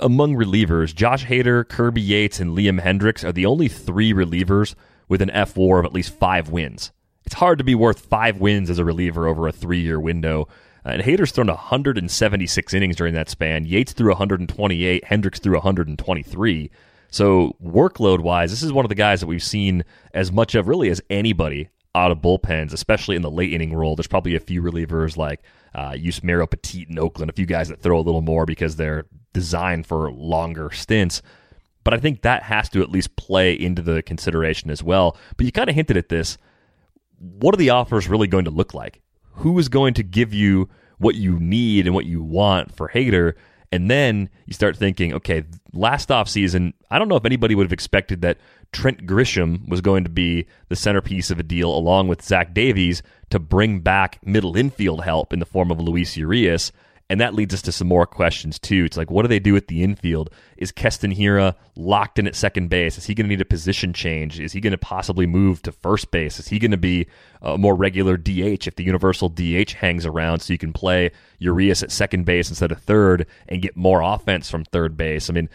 among 0.00 0.34
relievers, 0.34 0.92
Josh 0.92 1.26
Hader, 1.26 1.68
Kirby 1.68 2.00
Yates, 2.00 2.40
and 2.40 2.56
Liam 2.58 2.80
Hendriks 2.80 3.22
are 3.22 3.32
the 3.32 3.46
only 3.46 3.68
three 3.68 4.12
relievers 4.12 4.74
with 5.10 5.20
an 5.20 5.28
fWAR 5.28 5.80
of 5.80 5.84
at 5.84 5.92
least 5.92 6.14
five 6.14 6.48
wins. 6.48 6.92
It's 7.26 7.34
hard 7.34 7.58
to 7.58 7.64
be 7.64 7.74
worth 7.74 8.06
five 8.06 8.40
wins 8.40 8.70
as 8.70 8.78
a 8.78 8.84
reliever 8.84 9.26
over 9.26 9.46
a 9.46 9.52
three 9.52 9.80
year 9.80 10.00
window. 10.00 10.48
Uh, 10.86 10.90
and 10.90 11.02
Hader's 11.02 11.32
thrown 11.32 11.48
176 11.48 12.72
innings 12.72 12.96
during 12.96 13.12
that 13.12 13.28
span. 13.28 13.66
Yates 13.66 13.92
threw 13.92 14.08
128. 14.08 15.04
Hendriks 15.04 15.42
threw 15.42 15.52
123. 15.54 16.70
So 17.10 17.56
workload 17.62 18.20
wise, 18.20 18.50
this 18.50 18.62
is 18.62 18.72
one 18.72 18.84
of 18.84 18.88
the 18.88 18.94
guys 18.94 19.20
that 19.20 19.26
we've 19.26 19.42
seen 19.42 19.84
as 20.14 20.32
much 20.32 20.54
of 20.54 20.68
really 20.68 20.88
as 20.88 21.02
anybody 21.10 21.68
out 21.94 22.12
of 22.12 22.18
bullpens, 22.18 22.72
especially 22.72 23.16
in 23.16 23.22
the 23.22 23.30
late 23.30 23.52
inning 23.52 23.74
role. 23.74 23.96
There's 23.96 24.06
probably 24.06 24.36
a 24.36 24.40
few 24.40 24.62
relievers 24.62 25.16
like 25.16 25.42
uh, 25.74 25.90
Yusmeiro 25.90 26.48
Petit 26.48 26.86
in 26.88 26.98
Oakland, 26.98 27.30
a 27.30 27.34
few 27.34 27.46
guys 27.46 27.68
that 27.68 27.82
throw 27.82 27.98
a 27.98 28.00
little 28.00 28.22
more 28.22 28.46
because 28.46 28.76
they're 28.76 29.06
designed 29.32 29.86
for 29.86 30.10
longer 30.12 30.70
stints. 30.70 31.20
But 31.84 31.94
I 31.94 31.98
think 31.98 32.22
that 32.22 32.42
has 32.44 32.68
to 32.70 32.82
at 32.82 32.90
least 32.90 33.16
play 33.16 33.54
into 33.54 33.82
the 33.82 34.02
consideration 34.02 34.70
as 34.70 34.82
well. 34.82 35.16
But 35.36 35.46
you 35.46 35.52
kind 35.52 35.68
of 35.68 35.74
hinted 35.74 35.96
at 35.96 36.08
this. 36.08 36.36
What 37.18 37.54
are 37.54 37.58
the 37.58 37.70
offers 37.70 38.08
really 38.08 38.28
going 38.28 38.44
to 38.44 38.50
look 38.50 38.74
like? 38.74 39.00
Who 39.34 39.58
is 39.58 39.68
going 39.68 39.94
to 39.94 40.02
give 40.02 40.34
you 40.34 40.68
what 40.98 41.14
you 41.14 41.38
need 41.38 41.86
and 41.86 41.94
what 41.94 42.06
you 42.06 42.22
want 42.22 42.74
for 42.74 42.88
Hader? 42.88 43.34
And 43.72 43.90
then 43.90 44.28
you 44.46 44.52
start 44.52 44.76
thinking, 44.76 45.14
okay, 45.14 45.44
last 45.72 46.08
offseason, 46.08 46.72
I 46.90 46.98
don't 46.98 47.08
know 47.08 47.16
if 47.16 47.24
anybody 47.24 47.54
would 47.54 47.66
have 47.66 47.72
expected 47.72 48.20
that 48.22 48.38
Trent 48.72 49.06
Grisham 49.06 49.68
was 49.68 49.80
going 49.80 50.04
to 50.04 50.10
be 50.10 50.46
the 50.68 50.76
centerpiece 50.76 51.30
of 51.30 51.38
a 51.38 51.44
deal 51.44 51.72
along 51.72 52.08
with 52.08 52.22
Zach 52.22 52.52
Davies 52.52 53.02
to 53.30 53.38
bring 53.38 53.80
back 53.80 54.18
middle 54.24 54.56
infield 54.56 55.04
help 55.04 55.32
in 55.32 55.38
the 55.38 55.46
form 55.46 55.70
of 55.70 55.80
Luis 55.80 56.16
Urias. 56.16 56.72
And 57.10 57.20
that 57.20 57.34
leads 57.34 57.52
us 57.52 57.60
to 57.62 57.72
some 57.72 57.88
more 57.88 58.06
questions 58.06 58.56
too. 58.56 58.84
It's 58.84 58.96
like, 58.96 59.10
what 59.10 59.22
do 59.22 59.28
they 59.28 59.40
do 59.40 59.56
at 59.56 59.66
the 59.66 59.82
infield? 59.82 60.30
Is 60.56 60.70
Keston 60.70 61.12
Hiura 61.12 61.56
locked 61.74 62.20
in 62.20 62.28
at 62.28 62.36
second 62.36 62.68
base? 62.68 62.96
Is 62.98 63.06
he 63.06 63.16
going 63.16 63.24
to 63.24 63.28
need 63.28 63.40
a 63.40 63.44
position 63.44 63.92
change? 63.92 64.38
Is 64.38 64.52
he 64.52 64.60
going 64.60 64.70
to 64.70 64.78
possibly 64.78 65.26
move 65.26 65.60
to 65.62 65.72
first 65.72 66.12
base? 66.12 66.38
Is 66.38 66.46
he 66.46 66.60
going 66.60 66.70
to 66.70 66.76
be 66.76 67.08
a 67.42 67.58
more 67.58 67.74
regular 67.74 68.16
DH 68.16 68.68
if 68.68 68.76
the 68.76 68.84
universal 68.84 69.28
DH 69.28 69.72
hangs 69.72 70.06
around 70.06 70.38
so 70.38 70.52
you 70.52 70.58
can 70.58 70.72
play 70.72 71.10
Urias 71.40 71.82
at 71.82 71.90
second 71.90 72.26
base 72.26 72.48
instead 72.48 72.70
of 72.70 72.80
third 72.80 73.26
and 73.48 73.60
get 73.60 73.76
more 73.76 74.02
offense 74.02 74.48
from 74.48 74.64
third 74.64 74.96
base? 74.96 75.28
I 75.28 75.32
mean, 75.32 75.48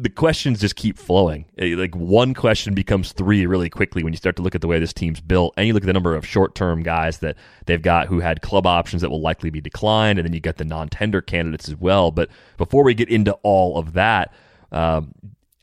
the 0.00 0.08
questions 0.08 0.60
just 0.60 0.76
keep 0.76 0.96
flowing. 0.96 1.44
Eh, 1.58 1.74
like 1.76 1.94
one 1.94 2.32
question 2.32 2.74
becomes 2.74 3.12
three 3.12 3.44
really 3.44 3.68
quickly 3.68 4.02
when 4.02 4.12
you 4.12 4.16
start 4.16 4.34
to 4.36 4.42
look 4.42 4.54
at 4.54 4.62
the 4.62 4.66
way 4.66 4.78
this 4.78 4.94
team's 4.94 5.20
built, 5.20 5.52
and 5.56 5.66
you 5.66 5.74
look 5.74 5.82
at 5.82 5.86
the 5.86 5.92
number 5.92 6.14
of 6.14 6.26
short-term 6.26 6.82
guys 6.82 7.18
that 7.18 7.36
they've 7.66 7.82
got 7.82 8.06
who 8.06 8.20
had 8.20 8.40
club 8.40 8.66
options 8.66 9.02
that 9.02 9.10
will 9.10 9.20
likely 9.20 9.50
be 9.50 9.60
declined, 9.60 10.18
and 10.18 10.26
then 10.26 10.32
you 10.32 10.40
get 10.40 10.56
the 10.56 10.64
non-tender 10.64 11.20
candidates 11.20 11.68
as 11.68 11.76
well. 11.76 12.10
But 12.10 12.30
before 12.56 12.82
we 12.82 12.94
get 12.94 13.10
into 13.10 13.32
all 13.42 13.76
of 13.76 13.92
that, 13.92 14.32
um, 14.72 15.12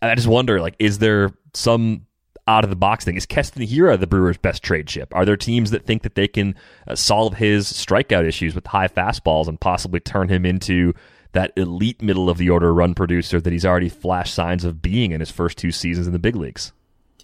I 0.02 0.14
just 0.14 0.28
wonder, 0.28 0.62
like, 0.62 0.76
is 0.78 1.00
there 1.00 1.32
some 1.54 2.06
out 2.48 2.64
of 2.64 2.70
the 2.70 2.76
box 2.76 3.04
thing? 3.04 3.18
Is 3.18 3.26
Keston 3.26 3.64
Hiura 3.64 4.00
the 4.00 4.08
Brewers' 4.08 4.38
best 4.38 4.62
trade 4.62 4.88
chip? 4.88 5.14
Are 5.16 5.26
there 5.26 5.36
teams 5.36 5.72
that 5.72 5.86
think 5.86 6.04
that 6.04 6.16
they 6.16 6.28
can 6.28 6.56
uh, 6.88 6.96
solve 6.96 7.36
his 7.36 7.72
strikeout 7.72 8.26
issues 8.26 8.54
with 8.54 8.68
high 8.68 8.88
fastballs 8.88 9.48
and 9.48 9.60
possibly 9.60 10.00
turn 10.00 10.30
him 10.30 10.46
into 10.46 10.94
that 11.38 11.54
elite 11.56 12.02
middle 12.02 12.32
of 12.32 12.40
the 12.40 12.50
order 12.50 12.74
run 12.74 12.96
producer 12.96 13.40
that 13.40 13.54
he's 13.54 13.64
already 13.64 13.90
flashed 13.90 14.34
signs 14.34 14.66
of 14.66 14.82
being 14.82 15.12
in 15.12 15.20
his 15.20 15.30
first 15.30 15.56
two 15.56 15.72
seasons 15.72 16.08
in 16.08 16.14
the 16.14 16.18
big 16.18 16.36
leagues. 16.36 16.72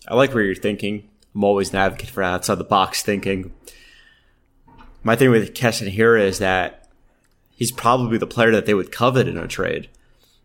I 0.08 0.14
like 0.14 0.36
where 0.36 0.44
you're 0.44 0.54
thinking. 0.54 1.10
I'm 1.34 1.44
always 1.44 1.72
an 1.72 1.78
advocate 1.78 2.12
for 2.12 2.22
outside 2.22 2.60
the 2.60 2.64
box 2.64 3.02
thinking. 3.02 3.52
My 5.02 5.16
thing 5.16 5.32
with 5.32 5.56
Keston 5.56 5.88
here 5.88 6.16
is 6.16 6.38
that 6.38 6.88
he's 7.56 7.72
probably 7.72 8.20
the 8.20 8.28
player 8.28 8.52
that 8.52 8.68
they 8.68 8.76
would 8.76 8.92
covet 8.92 9.28
in 9.28 9.36
a 9.36 9.48
trade. 9.48 9.90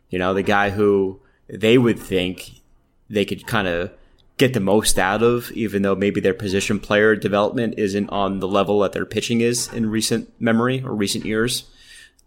You 0.09 0.19
know, 0.19 0.33
the 0.33 0.43
guy 0.43 0.71
who 0.71 1.21
they 1.47 1.77
would 1.77 1.99
think 1.99 2.63
they 3.11 3.27
could 3.27 3.47
kind 3.47 3.69
of 3.69 3.91
get 4.39 4.55
the 4.55 4.61
most 4.61 4.99
out 4.99 5.23
of, 5.23 5.53
even 5.53 5.83
though 5.83 5.95
maybe 5.95 6.23
their 6.23 6.33
position 6.33 6.81
player 6.81 7.15
development 7.15 7.75
isn't 7.77 8.09
on 8.09 8.41
the 8.41 8.49
level 8.49 8.81
that 8.81 8.93
their 8.93 9.05
pitching 9.05 9.43
is 9.43 9.71
in 9.75 9.91
recent 9.91 10.33
memory 10.41 10.83
or 10.83 10.95
recent 10.95 11.27
years, 11.27 11.65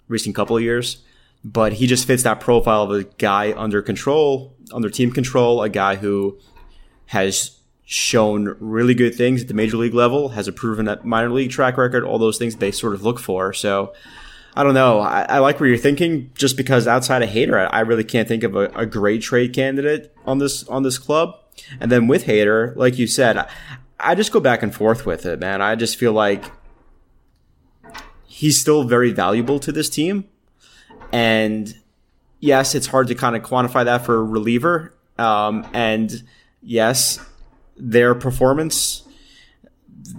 recent 0.07 0.35
couple 0.35 0.55
of 0.55 0.61
years 0.61 0.99
but 1.43 1.73
he 1.73 1.87
just 1.87 2.05
fits 2.05 2.23
that 2.23 2.39
profile 2.39 2.83
of 2.83 2.91
a 2.91 3.03
guy 3.03 3.53
under 3.55 3.81
control, 3.81 4.55
under 4.71 4.89
team 4.89 5.11
control, 5.11 5.61
a 5.61 5.69
guy 5.69 5.95
who 5.95 6.37
has 7.07 7.57
shown 7.85 8.55
really 8.59 8.93
good 8.93 9.15
things 9.15 9.41
at 9.41 9.47
the 9.47 9.53
major 9.53 9.75
league 9.75 9.93
level, 9.93 10.29
has 10.29 10.47
a 10.47 10.51
proven 10.51 10.97
minor 11.03 11.29
league 11.29 11.51
track 11.51 11.77
record, 11.77 12.03
all 12.03 12.17
those 12.17 12.37
things 12.37 12.55
they 12.55 12.71
sort 12.71 12.93
of 12.93 13.03
look 13.03 13.19
for. 13.19 13.53
So 13.53 13.93
I 14.55 14.63
don't 14.63 14.73
know. 14.73 14.99
I, 14.99 15.23
I 15.23 15.39
like 15.39 15.59
where 15.59 15.67
you're 15.67 15.77
thinking 15.77 16.31
just 16.35 16.57
because 16.57 16.87
outside 16.87 17.23
of 17.23 17.29
Hader, 17.29 17.59
I, 17.59 17.77
I 17.77 17.79
really 17.81 18.03
can't 18.03 18.27
think 18.27 18.43
of 18.43 18.55
a, 18.55 18.65
a, 18.75 18.85
great 18.85 19.21
trade 19.21 19.53
candidate 19.53 20.15
on 20.25 20.39
this, 20.39 20.63
on 20.67 20.83
this 20.83 20.97
club. 20.97 21.37
And 21.79 21.91
then 21.91 22.07
with 22.07 22.25
Hader, 22.25 22.75
like 22.75 22.97
you 22.97 23.07
said, 23.07 23.37
I, 23.37 23.49
I 23.99 24.15
just 24.15 24.31
go 24.31 24.39
back 24.39 24.63
and 24.63 24.73
forth 24.73 25.05
with 25.05 25.25
it, 25.25 25.39
man. 25.39 25.61
I 25.61 25.75
just 25.75 25.97
feel 25.97 26.13
like 26.13 26.45
he's 28.25 28.59
still 28.59 28.83
very 28.83 29.11
valuable 29.11 29.59
to 29.59 29.71
this 29.71 29.89
team 29.89 30.25
and 31.11 31.75
yes, 32.39 32.75
it's 32.75 32.87
hard 32.87 33.07
to 33.07 33.15
kind 33.15 33.35
of 33.35 33.43
quantify 33.43 33.85
that 33.85 34.05
for 34.05 34.15
a 34.15 34.23
reliever. 34.23 34.93
Um, 35.17 35.67
and 35.73 36.23
yes, 36.61 37.19
their 37.77 38.15
performance, 38.15 39.03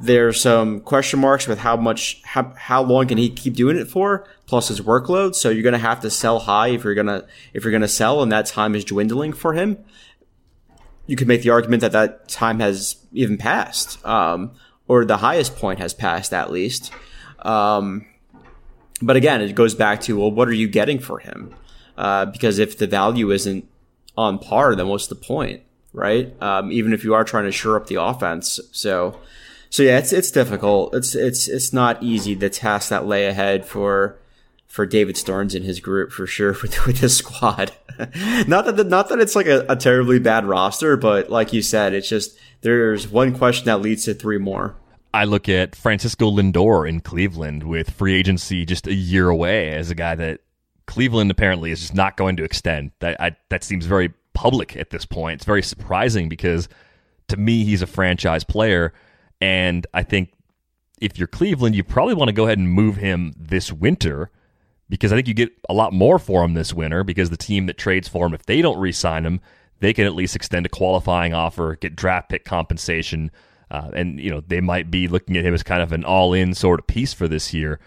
there's 0.01 0.41
some 0.41 0.81
question 0.81 1.21
marks 1.21 1.47
with 1.47 1.59
how 1.59 1.77
much, 1.77 2.23
how, 2.25 2.53
how 2.57 2.83
long 2.83 3.09
can 3.09 3.19
he 3.19 3.29
keep 3.29 3.55
doing 3.55 3.77
it 3.77 3.89
for, 3.89 4.27
plus 4.47 4.69
his 4.69 4.81
workload. 4.81 5.35
So 5.35 5.51
you're 5.51 5.63
going 5.63 5.73
to 5.73 5.79
have 5.79 6.01
to 6.01 6.11
sell 6.11 6.41
high 6.41 6.69
if 6.69 6.85
you're 6.85 6.95
going 6.95 7.07
to, 7.09 7.27
if 7.53 7.65
you're 7.65 7.73
going 7.73 7.83
to 7.83 7.89
sell 7.89 8.23
and 8.23 8.31
that 8.33 8.47
time 8.47 8.75
is 8.75 8.85
dwindling 8.85 9.33
for 9.33 9.55
him. 9.55 9.79
You 11.07 11.17
could 11.17 11.29
make 11.29 11.43
the 11.43 11.51
argument 11.51 11.81
that 11.81 11.93
that 11.93 12.29
time 12.29 12.61
has 12.61 12.97
even 13.13 13.37
passed, 13.37 14.05
um, 14.07 14.53
or 14.87 15.05
the 15.05 15.17
highest 15.17 15.57
point 15.57 15.81
has 15.81 15.93
passed 15.93 16.33
at 16.33 16.53
least. 16.53 16.93
Um, 17.41 18.07
but 19.03 19.17
again, 19.17 19.41
it 19.41 19.55
goes 19.55 19.75
back 19.75 20.01
to 20.03 20.19
well, 20.19 20.31
what 20.31 20.49
are 20.49 20.55
you 20.55 20.69
getting 20.69 20.99
for 20.99 21.19
him? 21.19 21.55
Uh, 21.97 22.27
because 22.27 22.59
if 22.59 22.79
the 22.79 22.87
value 22.87 23.31
isn't 23.31 23.69
on 24.17 24.39
par, 24.39 24.75
then 24.75 24.89
what's 24.89 25.07
the 25.07 25.15
point, 25.15 25.63
right? 25.93 26.35
Um, 26.43 26.73
even 26.73 26.93
if 26.93 27.05
you 27.05 27.15
are 27.15 27.25
trying 27.25 27.45
to 27.45 27.53
shore 27.53 27.77
up 27.77 27.87
the 27.87 28.03
offense, 28.03 28.61
so 28.71 29.19
so 29.71 29.83
yeah, 29.83 29.99
it's 29.99 30.13
it's 30.13 30.31
difficult. 30.31 30.95
It's 30.95 31.15
it's 31.15 31.49
it's 31.49 31.73
not 31.73 32.03
easy 32.03 32.35
the 32.35 32.51
task 32.51 32.91
that 32.91 33.07
lay 33.07 33.27
ahead 33.27 33.65
for 33.65 34.19
for 34.67 34.87
David 34.87 35.17
Stearns 35.17 35.55
and 35.55 35.65
his 35.65 35.81
group 35.81 36.13
for 36.13 36.27
sure 36.27 36.53
with, 36.63 36.87
with 36.87 36.99
his 36.99 37.17
squad. 37.17 37.73
not 38.47 38.65
that 38.67 38.77
the, 38.77 38.85
not 38.85 39.09
that 39.09 39.21
it's 39.21 39.37
like 39.37 39.47
a, 39.47 39.65
a 39.69 39.77
terribly 39.77 40.19
bad 40.19 40.47
roster, 40.47 40.97
but 40.97 41.31
like 41.31 41.53
you 41.53 41.63
said, 41.63 41.95
it's 41.95 42.09
just 42.09 42.37
there's 42.63 43.09
one 43.09 43.35
question 43.35 43.67
that 43.67 43.81
leads 43.81 44.05
to 44.05 44.15
three 44.15 44.39
more. 44.39 44.77
I 45.15 45.25
look 45.25 45.49
at 45.49 45.77
Francisco 45.77 46.31
Lindor 46.31 46.89
in 46.89 47.01
Cleveland 47.01 47.65
with 47.65 47.91
free 47.91 48.15
agency 48.15 48.65
just 48.65 48.87
a 48.87 48.95
year 48.95 49.29
away 49.29 49.75
as 49.75 49.91
a 49.91 49.95
guy 49.95 50.15
that 50.15 50.41
Cleveland 50.87 51.31
apparently 51.31 51.71
is 51.71 51.81
just 51.81 51.95
not 51.95 52.17
going 52.17 52.37
to 52.37 52.45
extend. 52.45 52.93
That 53.01 53.21
I, 53.21 53.37
that 53.51 53.63
seems 53.63 53.87
very 53.87 54.13
public 54.33 54.77
at 54.77 54.91
this 54.91 55.05
point. 55.05 55.35
It's 55.35 55.45
very 55.45 55.63
surprising 55.63 56.29
because 56.29 56.69
to 57.29 57.37
me 57.37 57.65
he's 57.65 57.83
a 57.83 57.87
franchise 57.87 58.45
player, 58.45 58.93
and 59.41 59.87
I 59.93 60.03
think 60.03 60.33
if 61.01 61.19
you're 61.19 61.29
Cleveland, 61.29 61.75
you 61.75 61.85
probably 61.85 62.15
want 62.15 62.29
to 62.29 62.33
go 62.33 62.47
ahead 62.47 62.59
and 62.59 62.71
move 62.71 62.97
him 62.97 63.35
this 63.37 63.73
winter 63.73 64.31
because 64.89 65.13
I 65.13 65.17
think 65.17 65.29
you 65.29 65.35
get 65.35 65.51
a 65.69 65.75
lot 65.75 65.93
more 65.93 66.19
for 66.19 66.45
him 66.45 66.55
this 66.55 66.73
winter 66.73 67.05
because 67.05 67.31
the 67.31 67.37
team 67.37 67.67
that 67.67 67.77
trades 67.77 68.09
for 68.09 68.27
him, 68.27 68.35
if 68.35 68.47
they 68.47 68.63
don't 68.63 68.79
re-sign 68.79 69.27
him, 69.27 69.41
they 69.81 69.93
can 69.93 70.07
at 70.07 70.15
least 70.15 70.37
extend 70.37 70.65
a 70.65 70.69
qualifying 70.69 71.35
offer, 71.35 71.77
get 71.77 71.97
draft 71.97 72.29
pick 72.29 72.45
compensation 72.45 73.31
uh, 73.73 73.91
and 73.95 74.21
you 74.21 74.31
know 74.31 74.43
they 74.47 74.61
might 74.61 74.91
be 74.91 75.09
looking 75.09 75.37
at 75.37 75.45
him 75.45 75.55
as 75.55 75.63
kind 75.63 75.83
of 75.83 75.93
an 75.93 76.05
all-in 76.05 76.55
sort 76.55 76.79
of 76.79 76.87
piece 76.87 77.15
for 77.15 77.27
this 77.27 77.55
year. 77.55 77.81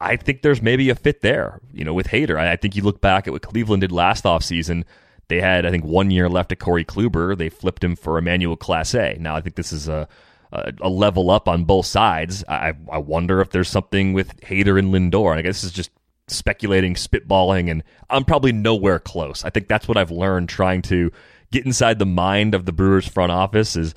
I 0.00 0.16
think 0.16 0.42
there's 0.42 0.62
maybe 0.62 0.90
a 0.90 0.94
fit 0.94 1.22
there, 1.22 1.60
you 1.72 1.84
know, 1.84 1.94
with 1.94 2.08
Hader. 2.08 2.38
I, 2.38 2.52
I 2.52 2.56
think 2.56 2.76
you 2.76 2.82
look 2.82 3.00
back 3.00 3.26
at 3.26 3.32
what 3.32 3.42
Cleveland 3.42 3.80
did 3.80 3.90
last 3.90 4.24
offseason. 4.24 4.84
They 5.28 5.40
had, 5.40 5.66
I 5.66 5.70
think, 5.70 5.84
one 5.84 6.10
year 6.10 6.28
left 6.28 6.52
of 6.52 6.58
Corey 6.58 6.84
Kluber. 6.84 7.36
They 7.36 7.48
flipped 7.48 7.82
him 7.82 7.96
for 7.96 8.16
Emmanuel 8.16 8.56
Clase. 8.56 9.18
Now, 9.18 9.34
I 9.34 9.40
think 9.40 9.56
this 9.56 9.72
is 9.72 9.88
a, 9.88 10.06
a, 10.52 10.72
a 10.82 10.88
level 10.88 11.30
up 11.30 11.48
on 11.48 11.64
both 11.64 11.86
sides. 11.86 12.44
I, 12.48 12.74
I 12.90 12.98
wonder 12.98 13.40
if 13.40 13.50
there's 13.50 13.68
something 13.68 14.12
with 14.12 14.38
Hader 14.42 14.78
and 14.78 14.92
Lindor. 14.94 15.36
I 15.36 15.42
guess 15.42 15.62
this 15.62 15.64
is 15.64 15.72
just 15.72 15.90
speculating, 16.28 16.94
spitballing, 16.94 17.70
and 17.70 17.82
I'm 18.08 18.24
probably 18.24 18.52
nowhere 18.52 18.98
close. 18.98 19.44
I 19.44 19.50
think 19.50 19.68
that's 19.68 19.88
what 19.88 19.96
I've 19.96 20.10
learned 20.10 20.48
trying 20.48 20.82
to 20.82 21.10
get 21.50 21.66
inside 21.66 21.98
the 21.98 22.06
mind 22.06 22.54
of 22.54 22.66
the 22.66 22.72
Brewers 22.72 23.08
front 23.08 23.32
office 23.32 23.74
is 23.74 23.94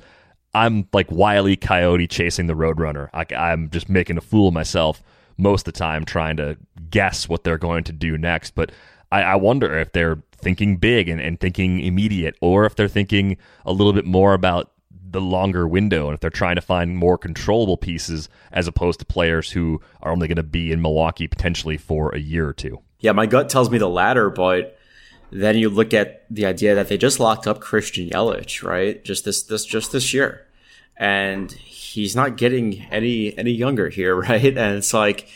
I'm 0.54 0.88
like 0.92 1.10
wily 1.10 1.56
Coyote 1.56 2.06
chasing 2.06 2.46
the 2.46 2.54
Roadrunner. 2.54 3.08
I, 3.12 3.26
I'm 3.34 3.70
just 3.70 3.88
making 3.88 4.18
a 4.18 4.20
fool 4.20 4.48
of 4.48 4.54
myself 4.54 5.02
most 5.38 5.66
of 5.66 5.74
the 5.74 5.78
time 5.78 6.04
trying 6.04 6.36
to 6.36 6.58
guess 6.90 7.28
what 7.28 7.44
they're 7.44 7.58
going 7.58 7.84
to 7.84 7.92
do 7.92 8.18
next. 8.18 8.54
But 8.54 8.70
I, 9.10 9.22
I 9.22 9.34
wonder 9.36 9.78
if 9.78 9.92
they're 9.92 10.22
thinking 10.36 10.76
big 10.76 11.08
and, 11.08 11.20
and 11.20 11.40
thinking 11.40 11.80
immediate, 11.80 12.36
or 12.40 12.66
if 12.66 12.76
they're 12.76 12.88
thinking 12.88 13.36
a 13.64 13.72
little 13.72 13.92
bit 13.92 14.04
more 14.04 14.34
about 14.34 14.72
the 14.90 15.20
longer 15.20 15.68
window 15.68 16.06
and 16.06 16.14
if 16.14 16.20
they're 16.20 16.30
trying 16.30 16.56
to 16.56 16.62
find 16.62 16.96
more 16.96 17.18
controllable 17.18 17.76
pieces 17.76 18.28
as 18.50 18.66
opposed 18.66 18.98
to 18.98 19.04
players 19.04 19.50
who 19.50 19.80
are 20.02 20.10
only 20.10 20.26
going 20.26 20.36
to 20.36 20.42
be 20.42 20.72
in 20.72 20.80
Milwaukee 20.80 21.28
potentially 21.28 21.76
for 21.76 22.14
a 22.14 22.18
year 22.18 22.48
or 22.48 22.54
two. 22.54 22.80
Yeah, 22.98 23.12
my 23.12 23.26
gut 23.26 23.48
tells 23.48 23.70
me 23.70 23.78
the 23.78 23.88
latter, 23.88 24.30
but 24.30 24.78
then 25.32 25.56
you 25.56 25.70
look 25.70 25.94
at 25.94 26.26
the 26.30 26.44
idea 26.44 26.74
that 26.74 26.88
they 26.88 26.98
just 26.98 27.18
locked 27.18 27.46
up 27.46 27.60
Christian 27.60 28.08
Yelich, 28.10 28.62
right? 28.62 29.02
Just 29.02 29.24
this 29.24 29.42
this 29.42 29.64
just 29.64 29.90
this 29.90 30.12
year. 30.12 30.46
And 30.98 31.50
he's 31.50 32.14
not 32.14 32.36
getting 32.36 32.82
any 32.90 33.36
any 33.38 33.50
younger 33.50 33.88
here, 33.88 34.14
right? 34.20 34.44
And 34.44 34.76
it's 34.76 34.92
like 34.92 35.26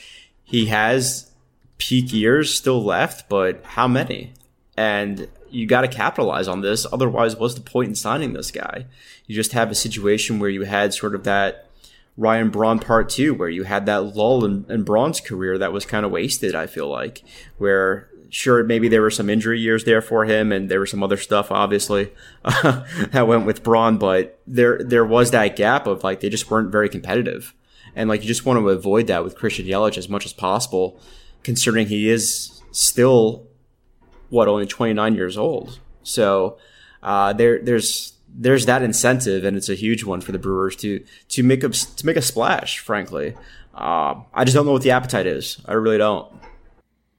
he 0.45 0.67
has 0.67 1.31
peak 1.79 2.13
years 2.13 2.53
still 2.53 2.85
left, 2.85 3.29
but 3.31 3.65
how 3.65 3.89
many? 3.89 4.35
And 4.77 5.29
you 5.51 5.67
got 5.67 5.81
to 5.81 5.89
capitalize 5.89 6.47
on 6.47 6.61
this. 6.61 6.87
Otherwise, 6.93 7.37
what's 7.37 7.55
the 7.55 7.63
point 7.63 7.89
in 7.89 7.95
signing 7.95 8.35
this 8.35 8.51
guy? 8.51 8.85
You 9.27 9.35
just 9.35 9.53
have 9.53 9.71
a 9.71 9.75
situation 9.75 10.39
where 10.39 10.51
you 10.51 10.65
had 10.65 10.93
sort 10.93 11.15
of 11.15 11.25
that 11.25 11.71
Ryan 12.19 12.51
Braun 12.51 12.79
part 12.79 13.09
two, 13.09 13.33
where 13.33 13.49
you 13.49 13.65
had 13.65 13.87
that 13.87 14.15
lull 14.15 14.45
in, 14.45 14.67
in 14.69 14.83
Braun's 14.83 15.21
career 15.21 15.57
that 15.57 15.73
was 15.73 15.87
kind 15.87 16.05
of 16.05 16.13
wasted. 16.13 16.55
I 16.55 16.67
feel 16.67 16.89
like 16.89 17.23
where 17.57 18.11
sure 18.37 18.63
maybe 18.63 18.87
there 18.87 19.01
were 19.01 19.11
some 19.11 19.31
injury 19.31 19.59
years 19.59 19.85
there 19.85 20.03
for 20.03 20.27
him, 20.27 20.53
and 20.53 20.71
there 20.71 20.81
was 20.81 20.91
some 20.91 21.03
other 21.03 21.17
stuff 21.17 21.51
obviously 21.51 22.13
that 22.45 23.27
went 23.27 23.47
with 23.47 23.63
Braun, 23.63 23.97
but 23.97 24.39
there 24.47 24.79
there 24.85 25.07
was 25.07 25.31
that 25.31 25.57
gap 25.57 25.87
of 25.87 26.05
like 26.05 26.21
they 26.21 26.29
just 26.29 26.51
weren't 26.51 26.71
very 26.71 26.91
competitive, 26.91 27.55
and 27.95 28.11
like 28.11 28.21
you 28.21 28.29
just 28.29 28.45
want 28.45 28.59
to 28.59 28.69
avoid 28.69 29.07
that 29.07 29.25
with 29.25 29.37
Christian 29.37 29.65
Yelich 29.65 29.97
as 29.97 30.11
much 30.11 30.27
as 30.27 30.35
possible, 30.35 31.01
considering 31.45 31.87
he 31.87 32.11
is 32.11 32.61
still 32.73 33.47
what 34.29 34.49
only 34.49 34.67
29 34.67 35.15
years 35.15 35.39
old. 35.39 35.81
So 36.03 36.59
uh, 37.03 37.33
there 37.33 37.63
there's 37.63 38.13
there's 38.29 38.67
that 38.67 38.83
incentive, 38.83 39.45
and 39.45 39.57
it's 39.57 39.71
a 39.71 39.75
huge 39.75 40.05
one 40.05 40.21
for 40.21 40.33
the 40.33 40.39
Brewers 40.39 40.77
to 40.77 41.03
to 41.29 41.43
make 41.43 41.65
a 41.65 41.71
to 41.71 42.05
make 42.05 42.19
a 42.19 42.23
splash. 42.23 42.81
Frankly, 42.81 43.35
uh, 43.75 44.17
I 44.35 44.45
just 44.45 44.55
don't 44.55 44.67
know 44.67 44.73
what 44.73 44.83
the 44.83 44.91
appetite 44.91 45.27
is. 45.27 45.59
I 45.65 45.73
really 45.73 45.97
don't. 45.97 46.31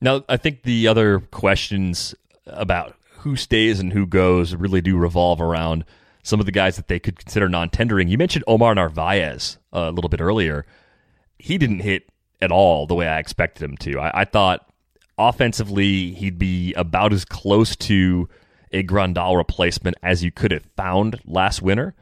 Now, 0.00 0.24
I 0.28 0.36
think 0.36 0.62
the 0.62 0.88
other 0.88 1.20
questions 1.20 2.14
about 2.46 2.96
who 3.18 3.36
stays 3.36 3.80
and 3.80 3.92
who 3.92 4.06
goes 4.06 4.54
really 4.54 4.80
do 4.80 4.96
revolve 4.96 5.40
around 5.40 5.84
some 6.22 6.40
of 6.40 6.46
the 6.46 6.52
guys 6.52 6.76
that 6.76 6.88
they 6.88 6.98
could 6.98 7.18
consider 7.18 7.48
non-tendering. 7.48 8.08
You 8.08 8.18
mentioned 8.18 8.44
Omar 8.46 8.74
Narvaez 8.74 9.58
a 9.72 9.90
little 9.90 10.08
bit 10.08 10.20
earlier. 10.20 10.66
He 11.38 11.56
didn't 11.56 11.80
hit 11.80 12.08
at 12.40 12.50
all 12.50 12.86
the 12.86 12.94
way 12.94 13.06
I 13.06 13.18
expected 13.18 13.62
him 13.62 13.76
to. 13.78 14.00
I, 14.00 14.22
I 14.22 14.24
thought 14.24 14.68
offensively 15.18 16.12
he'd 16.12 16.38
be 16.38 16.74
about 16.74 17.12
as 17.12 17.24
close 17.24 17.76
to 17.76 18.28
a 18.72 18.82
Grandal 18.82 19.36
replacement 19.36 19.96
as 20.02 20.22
you 20.22 20.30
could 20.30 20.50
have 20.50 20.64
found 20.76 21.20
last 21.24 21.62
winter. 21.62 21.94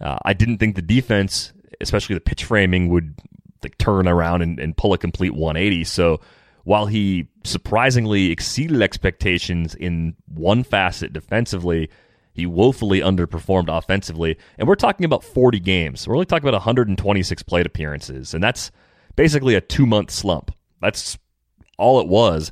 Uh, 0.00 0.18
I 0.24 0.32
didn't 0.32 0.58
think 0.58 0.74
the 0.74 0.82
defense, 0.82 1.52
especially 1.80 2.14
the 2.14 2.20
pitch 2.20 2.44
framing, 2.44 2.88
would 2.88 3.14
like 3.62 3.78
turn 3.78 4.08
around 4.08 4.42
and, 4.42 4.58
and 4.58 4.76
pull 4.76 4.92
a 4.92 4.98
complete 4.98 5.34
180. 5.34 5.84
So 5.84 6.20
while 6.66 6.86
he 6.86 7.28
surprisingly 7.44 8.32
exceeded 8.32 8.82
expectations 8.82 9.76
in 9.76 10.16
one 10.26 10.64
facet 10.64 11.12
defensively, 11.12 11.88
he 12.32 12.44
woefully 12.44 12.98
underperformed 12.98 13.68
offensively. 13.68 14.36
And 14.58 14.66
we're 14.66 14.74
talking 14.74 15.04
about 15.04 15.22
40 15.22 15.60
games. 15.60 16.08
We're 16.08 16.16
only 16.16 16.26
talking 16.26 16.42
about 16.42 16.56
126 16.56 17.44
plate 17.44 17.66
appearances. 17.66 18.34
And 18.34 18.42
that's 18.42 18.72
basically 19.14 19.54
a 19.54 19.60
two 19.60 19.86
month 19.86 20.10
slump. 20.10 20.50
That's 20.82 21.16
all 21.78 22.00
it 22.00 22.08
was. 22.08 22.50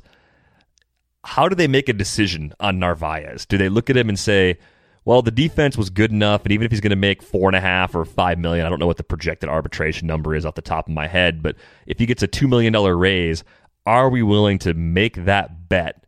How 1.25 1.49
do 1.49 1.55
they 1.55 1.67
make 1.67 1.89
a 1.89 1.93
decision 1.93 2.53
on 2.61 2.79
Narvaez? 2.79 3.45
Do 3.45 3.57
they 3.57 3.67
look 3.67 3.89
at 3.89 3.97
him 3.97 4.07
and 4.07 4.17
say, 4.17 4.59
well, 5.03 5.23
the 5.23 5.29
defense 5.29 5.77
was 5.77 5.89
good 5.89 6.11
enough, 6.11 6.43
and 6.43 6.53
even 6.53 6.65
if 6.65 6.71
he's 6.71 6.81
going 6.81 6.89
to 6.91 6.95
make 6.95 7.21
four 7.21 7.49
and 7.49 7.55
a 7.55 7.61
half 7.61 7.93
or 7.93 8.05
five 8.05 8.39
million, 8.39 8.65
I 8.65 8.69
don't 8.69 8.79
know 8.79 8.87
what 8.87 8.97
the 8.97 9.03
projected 9.03 9.49
arbitration 9.49 10.07
number 10.07 10.33
is 10.33 10.45
off 10.45 10.55
the 10.55 10.63
top 10.63 10.87
of 10.87 10.93
my 10.93 11.05
head, 11.05 11.43
but 11.43 11.57
if 11.85 11.99
he 11.99 12.07
gets 12.07 12.23
a 12.23 12.27
two 12.27 12.47
million 12.47 12.73
dollar 12.73 12.97
raise, 12.97 13.43
are 13.85 14.09
we 14.09 14.23
willing 14.23 14.57
to 14.59 14.73
make 14.73 15.25
that 15.25 15.69
bet 15.69 16.03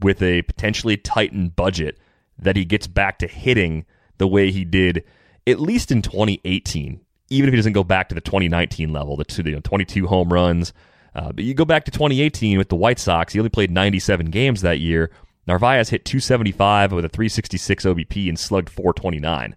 with 0.00 0.22
a 0.22 0.42
potentially 0.42 0.96
tightened 0.96 1.56
budget 1.56 1.98
that 2.38 2.56
he 2.56 2.64
gets 2.64 2.86
back 2.86 3.18
to 3.18 3.26
hitting 3.26 3.84
the 4.18 4.28
way 4.28 4.50
he 4.50 4.64
did 4.64 5.04
at 5.46 5.60
least 5.60 5.90
in 5.90 6.02
2018, 6.02 7.00
even 7.30 7.48
if 7.48 7.52
he 7.52 7.56
doesn't 7.56 7.72
go 7.72 7.84
back 7.84 8.08
to 8.08 8.14
the 8.14 8.20
2019 8.20 8.92
level, 8.92 9.16
the 9.16 9.24
two, 9.24 9.42
you 9.42 9.52
know, 9.52 9.60
22 9.60 10.06
home 10.06 10.32
runs. 10.32 10.72
Uh, 11.14 11.32
but 11.32 11.42
you 11.42 11.54
go 11.54 11.64
back 11.64 11.84
to 11.84 11.90
2018 11.90 12.58
with 12.58 12.68
the 12.68 12.76
White 12.76 12.98
Sox, 12.98 13.32
he 13.32 13.40
only 13.40 13.48
played 13.48 13.70
97 13.70 14.26
games 14.26 14.60
that 14.60 14.78
year. 14.78 15.10
Narvaez 15.46 15.88
hit 15.88 16.04
275 16.04 16.92
with 16.92 17.04
a 17.04 17.08
366 17.08 17.84
OBP 17.86 18.28
and 18.28 18.38
slugged 18.38 18.68
429. 18.68 19.56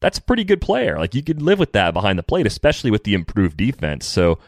That's 0.00 0.18
a 0.18 0.22
pretty 0.22 0.44
good 0.44 0.60
player. 0.60 0.98
Like 0.98 1.14
you 1.14 1.22
could 1.22 1.42
live 1.42 1.58
with 1.58 1.72
that 1.72 1.92
behind 1.92 2.18
the 2.18 2.22
plate, 2.22 2.46
especially 2.46 2.92
with 2.92 3.02
the 3.02 3.14
improved 3.14 3.56
defense. 3.56 4.06
So, 4.06 4.38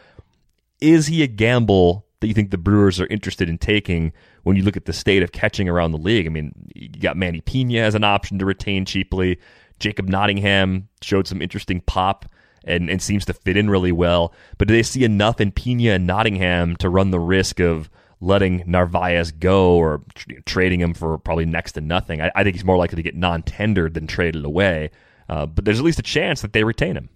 is 0.80 1.08
he 1.08 1.24
a 1.24 1.26
gamble 1.26 2.06
that 2.20 2.26
you 2.26 2.34
think 2.34 2.50
the 2.50 2.58
Brewers 2.58 3.00
are 3.00 3.06
interested 3.06 3.48
in 3.48 3.58
taking 3.58 4.12
when 4.42 4.56
you 4.56 4.62
look 4.62 4.76
at 4.76 4.86
the 4.86 4.92
state 4.92 5.22
of 5.22 5.32
catching 5.32 5.68
around 5.68 5.92
the 5.92 5.98
league? 5.98 6.26
I 6.26 6.30
mean, 6.30 6.52
you 6.74 6.88
got 6.88 7.16
Manny 7.16 7.40
Piña 7.40 7.80
as 7.80 7.94
an 7.94 8.04
option 8.04 8.38
to 8.38 8.44
retain 8.44 8.84
cheaply. 8.84 9.38
Jacob 9.78 10.08
Nottingham 10.08 10.88
showed 11.00 11.28
some 11.28 11.40
interesting 11.40 11.80
pop 11.82 12.26
and, 12.64 12.90
and 12.90 13.00
seems 13.00 13.24
to 13.26 13.32
fit 13.32 13.56
in 13.56 13.70
really 13.70 13.92
well. 13.92 14.32
But 14.58 14.68
do 14.68 14.74
they 14.74 14.82
see 14.82 15.04
enough 15.04 15.40
in 15.40 15.52
Piña 15.52 15.94
and 15.94 16.06
Nottingham 16.06 16.76
to 16.76 16.88
run 16.88 17.10
the 17.10 17.20
risk 17.20 17.60
of 17.60 17.88
letting 18.20 18.64
Narvaez 18.66 19.30
go 19.30 19.76
or 19.76 20.02
trading 20.44 20.80
him 20.80 20.94
for 20.94 21.18
probably 21.18 21.46
next 21.46 21.72
to 21.72 21.80
nothing? 21.80 22.20
I, 22.20 22.32
I 22.34 22.42
think 22.42 22.56
he's 22.56 22.64
more 22.64 22.76
likely 22.76 22.96
to 22.96 23.02
get 23.02 23.14
non 23.14 23.42
tendered 23.42 23.94
than 23.94 24.06
traded 24.06 24.44
away. 24.44 24.90
Uh, 25.28 25.46
but 25.46 25.64
there's 25.64 25.78
at 25.78 25.84
least 25.84 25.98
a 25.98 26.02
chance 26.02 26.42
that 26.42 26.52
they 26.52 26.64
retain 26.64 26.96
him. 26.96 27.10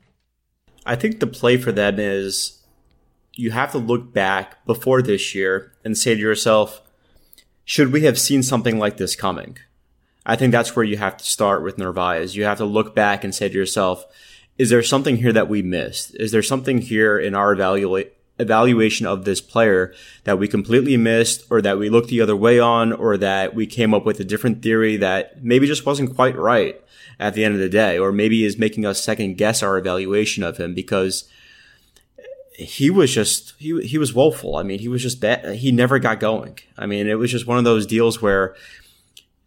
I 0.84 0.96
think 0.96 1.20
the 1.20 1.26
play 1.26 1.56
for 1.56 1.72
them 1.72 1.98
is 1.98 2.61
you 3.34 3.50
have 3.50 3.72
to 3.72 3.78
look 3.78 4.12
back 4.12 4.64
before 4.66 5.02
this 5.02 5.34
year 5.34 5.72
and 5.84 5.96
say 5.96 6.14
to 6.14 6.20
yourself, 6.20 6.82
should 7.64 7.92
we 7.92 8.02
have 8.02 8.18
seen 8.18 8.42
something 8.42 8.78
like 8.78 8.96
this 8.96 9.16
coming? 9.16 9.58
I 10.24 10.36
think 10.36 10.52
that's 10.52 10.76
where 10.76 10.84
you 10.84 10.98
have 10.98 11.16
to 11.16 11.24
start 11.24 11.62
with 11.62 11.78
Narvaez. 11.78 12.36
You 12.36 12.44
have 12.44 12.58
to 12.58 12.64
look 12.64 12.94
back 12.94 13.24
and 13.24 13.34
say 13.34 13.48
to 13.48 13.54
yourself, 13.54 14.04
is 14.58 14.70
there 14.70 14.82
something 14.82 15.16
here 15.16 15.32
that 15.32 15.48
we 15.48 15.62
missed? 15.62 16.14
Is 16.16 16.30
there 16.30 16.42
something 16.42 16.78
here 16.78 17.18
in 17.18 17.34
our 17.34 17.56
evaluation 18.38 19.06
of 19.06 19.24
this 19.24 19.40
player 19.40 19.94
that 20.24 20.38
we 20.38 20.46
completely 20.46 20.96
missed 20.96 21.44
or 21.50 21.62
that 21.62 21.78
we 21.78 21.88
looked 21.88 22.08
the 22.08 22.20
other 22.20 22.36
way 22.36 22.60
on 22.60 22.92
or 22.92 23.16
that 23.16 23.54
we 23.54 23.66
came 23.66 23.94
up 23.94 24.04
with 24.04 24.20
a 24.20 24.24
different 24.24 24.62
theory 24.62 24.96
that 24.98 25.42
maybe 25.42 25.66
just 25.66 25.86
wasn't 25.86 26.14
quite 26.14 26.36
right 26.36 26.80
at 27.18 27.34
the 27.34 27.44
end 27.44 27.54
of 27.54 27.60
the 27.60 27.68
day 27.68 27.98
or 27.98 28.12
maybe 28.12 28.44
is 28.44 28.58
making 28.58 28.84
us 28.84 29.02
second 29.02 29.36
guess 29.36 29.62
our 29.62 29.78
evaluation 29.78 30.42
of 30.42 30.58
him 30.58 30.74
because 30.74 31.28
he 32.62 32.90
was 32.90 33.12
just 33.12 33.54
he 33.58 33.80
he 33.82 33.98
was 33.98 34.14
woeful. 34.14 34.56
I 34.56 34.62
mean, 34.62 34.78
he 34.78 34.88
was 34.88 35.02
just 35.02 35.20
bad. 35.20 35.56
He 35.56 35.72
never 35.72 35.98
got 35.98 36.20
going. 36.20 36.58
I 36.76 36.86
mean, 36.86 37.06
it 37.06 37.18
was 37.18 37.30
just 37.30 37.46
one 37.46 37.58
of 37.58 37.64
those 37.64 37.86
deals 37.86 38.20
where 38.20 38.54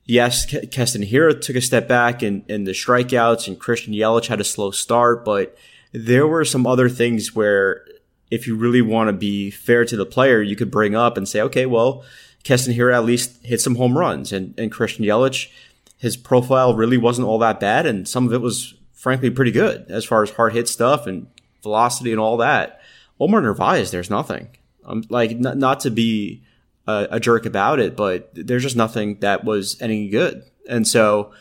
yes, 0.05 0.45
Keston 0.71 1.01
Hiura 1.01 1.39
took 1.39 1.55
a 1.55 1.61
step 1.61 1.87
back 1.87 2.23
in, 2.23 2.45
in 2.47 2.63
the 2.63 2.71
strikeouts 2.71 3.47
and 3.47 3.59
Christian 3.59 3.93
Yelich 3.93 4.27
had 4.27 4.39
a 4.39 4.45
slow 4.45 4.71
start, 4.71 5.25
but 5.25 5.57
there 5.91 6.27
were 6.27 6.45
some 6.45 6.67
other 6.67 6.89
things 6.89 7.35
where 7.35 7.85
if 8.31 8.47
you 8.47 8.55
really 8.55 8.81
want 8.81 9.07
to 9.07 9.13
be 9.13 9.51
fair 9.51 9.85
to 9.85 9.95
the 9.95 10.05
player, 10.05 10.41
you 10.41 10.55
could 10.55 10.71
bring 10.71 10.95
up 10.95 11.17
and 11.17 11.27
say, 11.27 11.41
okay, 11.41 11.65
well, 11.65 12.03
Keston 12.43 12.73
Hiura 12.73 12.95
at 12.95 13.05
least 13.05 13.43
hit 13.43 13.61
some 13.61 13.75
home 13.75 13.97
runs 13.97 14.31
and, 14.31 14.57
and 14.59 14.71
Christian 14.71 15.05
Yelich, 15.05 15.49
his 15.97 16.17
profile 16.17 16.75
really 16.75 16.97
wasn't 16.97 17.27
all 17.27 17.39
that 17.39 17.59
bad. 17.59 17.85
And 17.85 18.07
some 18.07 18.27
of 18.27 18.33
it 18.33 18.41
was 18.41 18.75
frankly 18.93 19.29
pretty 19.29 19.51
good 19.51 19.85
as 19.89 20.05
far 20.05 20.23
as 20.23 20.31
hard 20.31 20.53
hit 20.53 20.67
stuff 20.67 21.07
and 21.07 21.27
velocity 21.63 22.11
and 22.11 22.19
all 22.19 22.37
that. 22.37 22.74
Omar 23.19 23.41
Narvaez, 23.41 23.91
there's 23.91 24.09
nothing. 24.09 24.49
Um, 24.85 25.03
like 25.09 25.31
n- 25.31 25.59
not 25.59 25.79
to 25.81 25.91
be 25.91 26.43
a, 26.87 27.07
a, 27.11 27.19
jerk 27.19 27.45
about 27.45 27.79
it, 27.79 27.95
but 27.95 28.29
there's 28.33 28.61
just 28.61 28.75
nothing 28.75 29.19
that 29.21 29.43
was 29.43 29.81
any 29.81 30.09
good. 30.09 30.43
And 30.69 30.87
so 30.87 31.33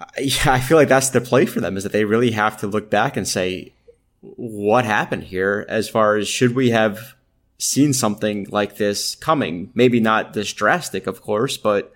yeah, 0.18 0.52
I 0.52 0.60
feel 0.60 0.76
like 0.76 0.88
that's 0.88 1.10
the 1.10 1.20
play 1.20 1.46
for 1.46 1.60
them 1.60 1.76
is 1.76 1.82
that 1.82 1.92
they 1.92 2.04
really 2.04 2.30
have 2.32 2.56
to 2.58 2.66
look 2.66 2.90
back 2.90 3.16
and 3.16 3.26
say, 3.26 3.72
what 4.20 4.84
happened 4.84 5.24
here 5.24 5.64
as 5.68 5.88
far 5.88 6.16
as 6.16 6.26
should 6.26 6.54
we 6.54 6.70
have 6.70 7.14
seen 7.58 7.92
something 7.92 8.46
like 8.50 8.76
this 8.76 9.14
coming? 9.14 9.70
Maybe 9.74 10.00
not 10.00 10.32
this 10.32 10.52
drastic, 10.52 11.06
of 11.06 11.22
course, 11.22 11.56
but 11.56 11.92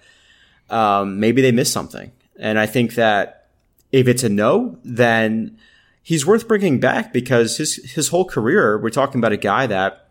um, 0.70 1.18
maybe 1.20 1.42
they 1.42 1.52
missed 1.52 1.72
something. 1.72 2.12
And 2.38 2.58
I 2.58 2.66
think 2.66 2.94
that 2.94 3.48
if 3.90 4.08
it's 4.08 4.22
a 4.22 4.28
no, 4.28 4.78
then 4.84 5.58
he's 6.02 6.26
worth 6.26 6.48
bringing 6.48 6.80
back 6.80 7.12
because 7.12 7.56
his 7.56 7.76
his 7.92 8.08
whole 8.08 8.24
career, 8.24 8.78
we're 8.78 8.90
talking 8.90 9.20
about 9.20 9.32
a 9.32 9.36
guy 9.36 9.66
that 9.66 10.02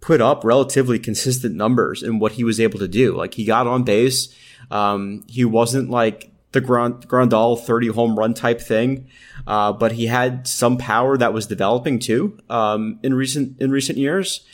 put 0.00 0.20
up 0.20 0.44
relatively 0.44 0.98
consistent 0.98 1.54
numbers 1.54 2.02
in 2.02 2.18
what 2.18 2.32
he 2.32 2.44
was 2.44 2.60
able 2.60 2.78
to 2.78 2.88
do. 2.88 3.14
Like 3.14 3.34
he 3.34 3.44
got 3.44 3.66
on 3.66 3.84
base. 3.84 4.34
Um, 4.70 5.24
he 5.28 5.44
wasn't 5.44 5.90
like 5.90 6.32
the 6.52 6.60
Grand, 6.60 7.08
Grandal 7.08 7.58
30 7.58 7.88
home 7.88 8.18
run 8.18 8.34
type 8.34 8.60
thing. 8.60 9.06
Uh, 9.46 9.72
but 9.72 9.92
he 9.92 10.06
had 10.06 10.46
some 10.46 10.76
power 10.76 11.16
that 11.16 11.32
was 11.32 11.46
developing 11.46 11.98
too, 11.98 12.38
um, 12.48 12.98
in 13.02 13.14
recent, 13.14 13.60
in 13.60 13.70
recent 13.70 13.98
years, 13.98 14.44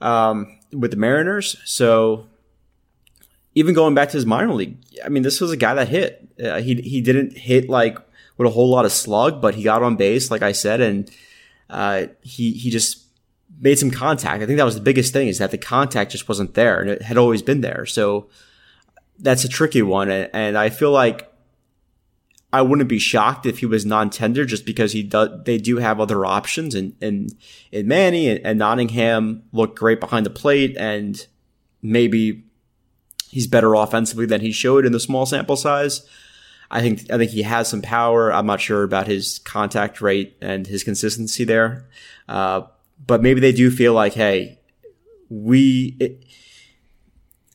um, 0.00 0.58
with 0.72 0.92
the 0.92 0.96
Mariners. 0.96 1.56
So 1.64 2.28
even 3.54 3.74
going 3.74 3.94
back 3.94 4.10
to 4.10 4.16
his 4.16 4.26
minor 4.26 4.54
league, 4.54 4.78
I 5.04 5.08
mean, 5.08 5.22
this 5.22 5.40
was 5.40 5.50
a 5.50 5.56
guy 5.56 5.74
that 5.74 5.88
hit. 5.88 6.28
Uh, 6.42 6.60
he, 6.60 6.74
he 6.76 7.00
didn't 7.00 7.36
hit 7.36 7.68
like 7.68 7.98
with 8.40 8.48
a 8.48 8.54
whole 8.54 8.70
lot 8.70 8.86
of 8.86 8.92
slug, 8.92 9.42
but 9.42 9.54
he 9.54 9.62
got 9.62 9.82
on 9.82 9.96
base, 9.96 10.30
like 10.30 10.40
I 10.40 10.52
said, 10.52 10.80
and, 10.80 11.10
uh, 11.68 12.06
he, 12.22 12.52
he 12.52 12.70
just 12.70 13.04
made 13.60 13.78
some 13.78 13.90
contact. 13.90 14.42
I 14.42 14.46
think 14.46 14.56
that 14.56 14.64
was 14.64 14.76
the 14.76 14.80
biggest 14.80 15.12
thing 15.12 15.28
is 15.28 15.36
that 15.38 15.50
the 15.50 15.58
contact 15.58 16.12
just 16.12 16.26
wasn't 16.26 16.54
there 16.54 16.80
and 16.80 16.88
it 16.88 17.02
had 17.02 17.18
always 17.18 17.42
been 17.42 17.60
there. 17.60 17.84
So 17.84 18.30
that's 19.18 19.44
a 19.44 19.48
tricky 19.48 19.82
one. 19.82 20.08
And, 20.08 20.30
and 20.32 20.56
I 20.56 20.70
feel 20.70 20.90
like 20.90 21.30
I 22.50 22.62
wouldn't 22.62 22.88
be 22.88 22.98
shocked 22.98 23.44
if 23.44 23.58
he 23.58 23.66
was 23.66 23.84
non-tender 23.84 24.46
just 24.46 24.64
because 24.64 24.92
he 24.92 25.02
does, 25.02 25.44
they 25.44 25.58
do 25.58 25.76
have 25.76 26.00
other 26.00 26.24
options 26.24 26.74
and, 26.74 26.96
and, 27.02 27.34
and 27.74 27.86
Manny 27.86 28.26
and, 28.26 28.40
and 28.42 28.58
Nottingham 28.58 29.42
look 29.52 29.76
great 29.76 30.00
behind 30.00 30.24
the 30.24 30.30
plate 30.30 30.78
and 30.78 31.26
maybe 31.82 32.44
he's 33.28 33.46
better 33.46 33.74
offensively 33.74 34.24
than 34.24 34.40
he 34.40 34.50
showed 34.50 34.86
in 34.86 34.92
the 34.92 34.98
small 34.98 35.26
sample 35.26 35.56
size. 35.56 36.08
I 36.70 36.80
think, 36.80 37.10
I 37.10 37.18
think 37.18 37.30
he 37.30 37.42
has 37.42 37.68
some 37.68 37.82
power. 37.82 38.32
I'm 38.32 38.46
not 38.46 38.60
sure 38.60 38.82
about 38.82 39.06
his 39.06 39.40
contact 39.40 40.00
rate 40.00 40.36
and 40.40 40.66
his 40.66 40.84
consistency 40.84 41.44
there. 41.44 41.88
Uh, 42.28 42.62
but 43.04 43.22
maybe 43.22 43.40
they 43.40 43.52
do 43.52 43.70
feel 43.70 43.92
like, 43.92 44.14
hey, 44.14 44.60
we, 45.28 45.96
it, 45.98 46.24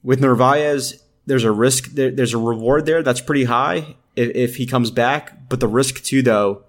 with 0.04 0.20
Narvaez, 0.20 1.02
there's 1.26 1.44
a 1.44 1.52
risk, 1.52 1.92
there, 1.92 2.12
there's 2.12 2.34
a 2.34 2.38
reward 2.38 2.86
there 2.86 3.04
that's 3.04 3.22
pretty 3.22 3.46
high 3.46 3.96
if, 4.16 4.36
if 4.36 4.56
he 4.58 4.66
comes 4.66 4.92
back. 4.92 5.50
But 5.50 5.60
the 5.60 5.68
risk 5.68 6.04
too, 6.04 6.22
though, 6.22 6.64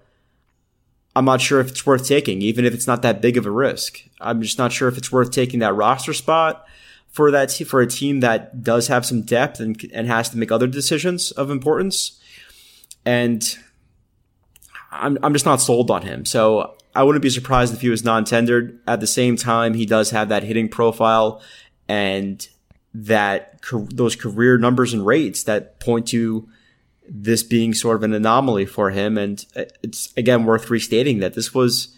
I'm 1.17 1.25
not 1.25 1.41
sure 1.41 1.59
if 1.59 1.69
it's 1.69 1.85
worth 1.85 2.07
taking, 2.07 2.41
even 2.43 2.63
if 2.63 2.73
it's 2.73 2.87
not 2.87 3.01
that 3.01 3.21
big 3.21 3.37
of 3.37 3.45
a 3.45 3.51
risk. 3.51 4.01
I'm 4.21 4.41
just 4.41 4.59
not 4.59 4.71
sure 4.71 4.87
if 4.87 4.97
it's 4.97 5.11
worth 5.11 5.31
taking 5.31 5.59
that 5.61 5.73
roster 5.73 6.13
spot 6.13 6.65
for 7.09 7.31
that 7.31 7.51
for 7.51 7.81
a 7.81 7.87
team 7.87 8.19
that 8.19 8.63
does 8.63 8.87
have 8.87 9.03
some 9.03 9.23
depth 9.23 9.59
and 9.59 9.89
and 9.91 10.07
has 10.07 10.29
to 10.29 10.37
make 10.37 10.51
other 10.51 10.67
decisions 10.67 11.31
of 11.31 11.49
importance. 11.49 12.16
And 13.05 13.57
I'm 14.91 15.17
I'm 15.23 15.33
just 15.33 15.45
not 15.45 15.61
sold 15.61 15.91
on 15.91 16.01
him. 16.01 16.25
So 16.25 16.75
I 16.95 17.03
wouldn't 17.03 17.21
be 17.21 17.29
surprised 17.29 17.73
if 17.73 17.81
he 17.81 17.89
was 17.89 18.03
non-tendered. 18.03 18.79
At 18.87 18.99
the 18.99 19.07
same 19.07 19.35
time, 19.35 19.73
he 19.73 19.85
does 19.85 20.09
have 20.11 20.29
that 20.29 20.43
hitting 20.43 20.69
profile 20.69 21.41
and 21.87 22.47
that 22.93 23.61
those 23.71 24.15
career 24.15 24.57
numbers 24.57 24.93
and 24.93 25.05
rates 25.05 25.43
that 25.43 25.79
point 25.79 26.07
to 26.07 26.49
this 27.07 27.43
being 27.43 27.73
sort 27.73 27.97
of 27.97 28.03
an 28.03 28.13
anomaly 28.13 28.65
for 28.65 28.89
him. 28.89 29.17
And 29.17 29.45
uh, 29.55 29.65
it's 29.83 30.13
again 30.17 30.45
worth 30.45 30.69
restating 30.69 31.19
that 31.19 31.35
this 31.35 31.53
was 31.53 31.95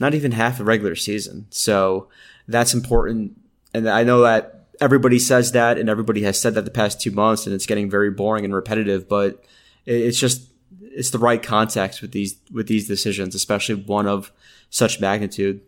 not 0.00 0.14
even 0.14 0.32
half 0.32 0.60
a 0.60 0.64
regular 0.64 0.96
season. 0.96 1.46
So 1.50 2.08
that's 2.46 2.74
important. 2.74 3.38
And 3.74 3.88
I 3.88 4.04
know 4.04 4.22
that 4.22 4.66
everybody 4.80 5.18
says 5.18 5.52
that 5.52 5.76
and 5.76 5.88
everybody 5.88 6.22
has 6.22 6.40
said 6.40 6.54
that 6.54 6.64
the 6.64 6.70
past 6.70 7.00
two 7.00 7.10
months 7.10 7.46
and 7.46 7.54
it's 7.54 7.66
getting 7.66 7.90
very 7.90 8.10
boring 8.10 8.44
and 8.44 8.54
repetitive, 8.54 9.08
but 9.08 9.44
it's 9.88 10.18
just, 10.18 10.48
it's 10.80 11.10
the 11.10 11.18
right 11.18 11.42
context 11.42 12.02
with 12.02 12.12
these, 12.12 12.36
with 12.52 12.68
these 12.68 12.86
decisions, 12.86 13.34
especially 13.34 13.76
one 13.76 14.06
of 14.06 14.32
such 14.70 15.00
magnitude. 15.00 15.62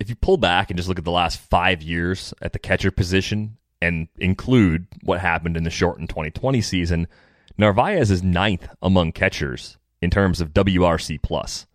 If 0.00 0.08
you 0.08 0.16
pull 0.16 0.36
back 0.36 0.70
and 0.70 0.76
just 0.76 0.88
look 0.88 0.98
at 0.98 1.04
the 1.04 1.10
last 1.10 1.38
five 1.38 1.82
years 1.82 2.34
at 2.42 2.52
the 2.52 2.58
catcher 2.58 2.90
position 2.90 3.56
and 3.80 4.08
include 4.18 4.86
what 5.02 5.20
happened 5.20 5.56
in 5.56 5.64
the 5.64 5.70
shortened 5.70 6.08
2020 6.08 6.60
season, 6.60 7.06
Narvaez 7.56 8.10
is 8.10 8.22
ninth 8.22 8.68
among 8.82 9.12
catchers 9.12 9.78
in 10.00 10.10
terms 10.10 10.40
of 10.40 10.52
WRC 10.52 11.22
plus, 11.22 11.66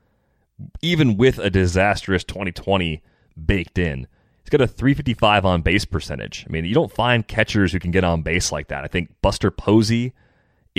even 0.82 1.16
with 1.16 1.40
a 1.40 1.50
disastrous 1.50 2.24
2020 2.26 3.02
baked 3.46 3.78
in. 3.78 4.08
He's 4.44 4.50
got 4.50 4.62
a 4.62 4.68
355 4.68 5.46
on 5.46 5.62
base 5.62 5.86
percentage. 5.86 6.46
I 6.48 6.52
mean, 6.52 6.66
you 6.66 6.74
don't 6.74 6.92
find 6.92 7.28
catchers 7.28 7.72
who 7.72 7.80
can 7.80 7.92
get 7.92 8.04
on 8.04 8.22
base 8.22 8.52
like 8.52 8.70
that. 8.70 8.84
I 8.84 8.88
think 8.88 9.14
Buster 9.22 9.52
Posey 9.52 10.14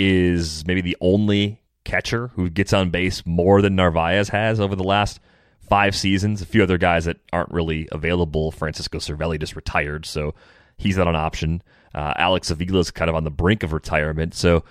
is 0.01 0.65
maybe 0.65 0.79
the 0.79 0.95
only 1.01 1.61
catcher 1.83 2.29
who 2.29 2.49
gets 2.49 2.71
on 2.71 2.89
base 2.89 3.25
more 3.25 3.61
than 3.61 3.75
Narvaez 3.75 4.29
has 4.29 4.61
over 4.61 4.73
the 4.73 4.83
last 4.83 5.19
five 5.59 5.93
seasons. 5.93 6.41
A 6.41 6.45
few 6.45 6.63
other 6.63 6.77
guys 6.77 7.03
that 7.03 7.17
aren't 7.33 7.51
really 7.51 7.89
available. 7.91 8.51
Francisco 8.51 8.99
Cervelli 8.99 9.37
just 9.37 9.57
retired, 9.57 10.05
so 10.05 10.33
he's 10.77 10.95
not 10.95 11.09
an 11.09 11.17
option. 11.17 11.61
Uh, 11.93 12.13
Alex 12.15 12.49
Avila 12.49 12.79
is 12.79 12.91
kind 12.91 13.09
of 13.09 13.15
on 13.15 13.25
the 13.25 13.29
brink 13.29 13.61
of 13.61 13.73
retirement. 13.73 14.33
So 14.33 14.63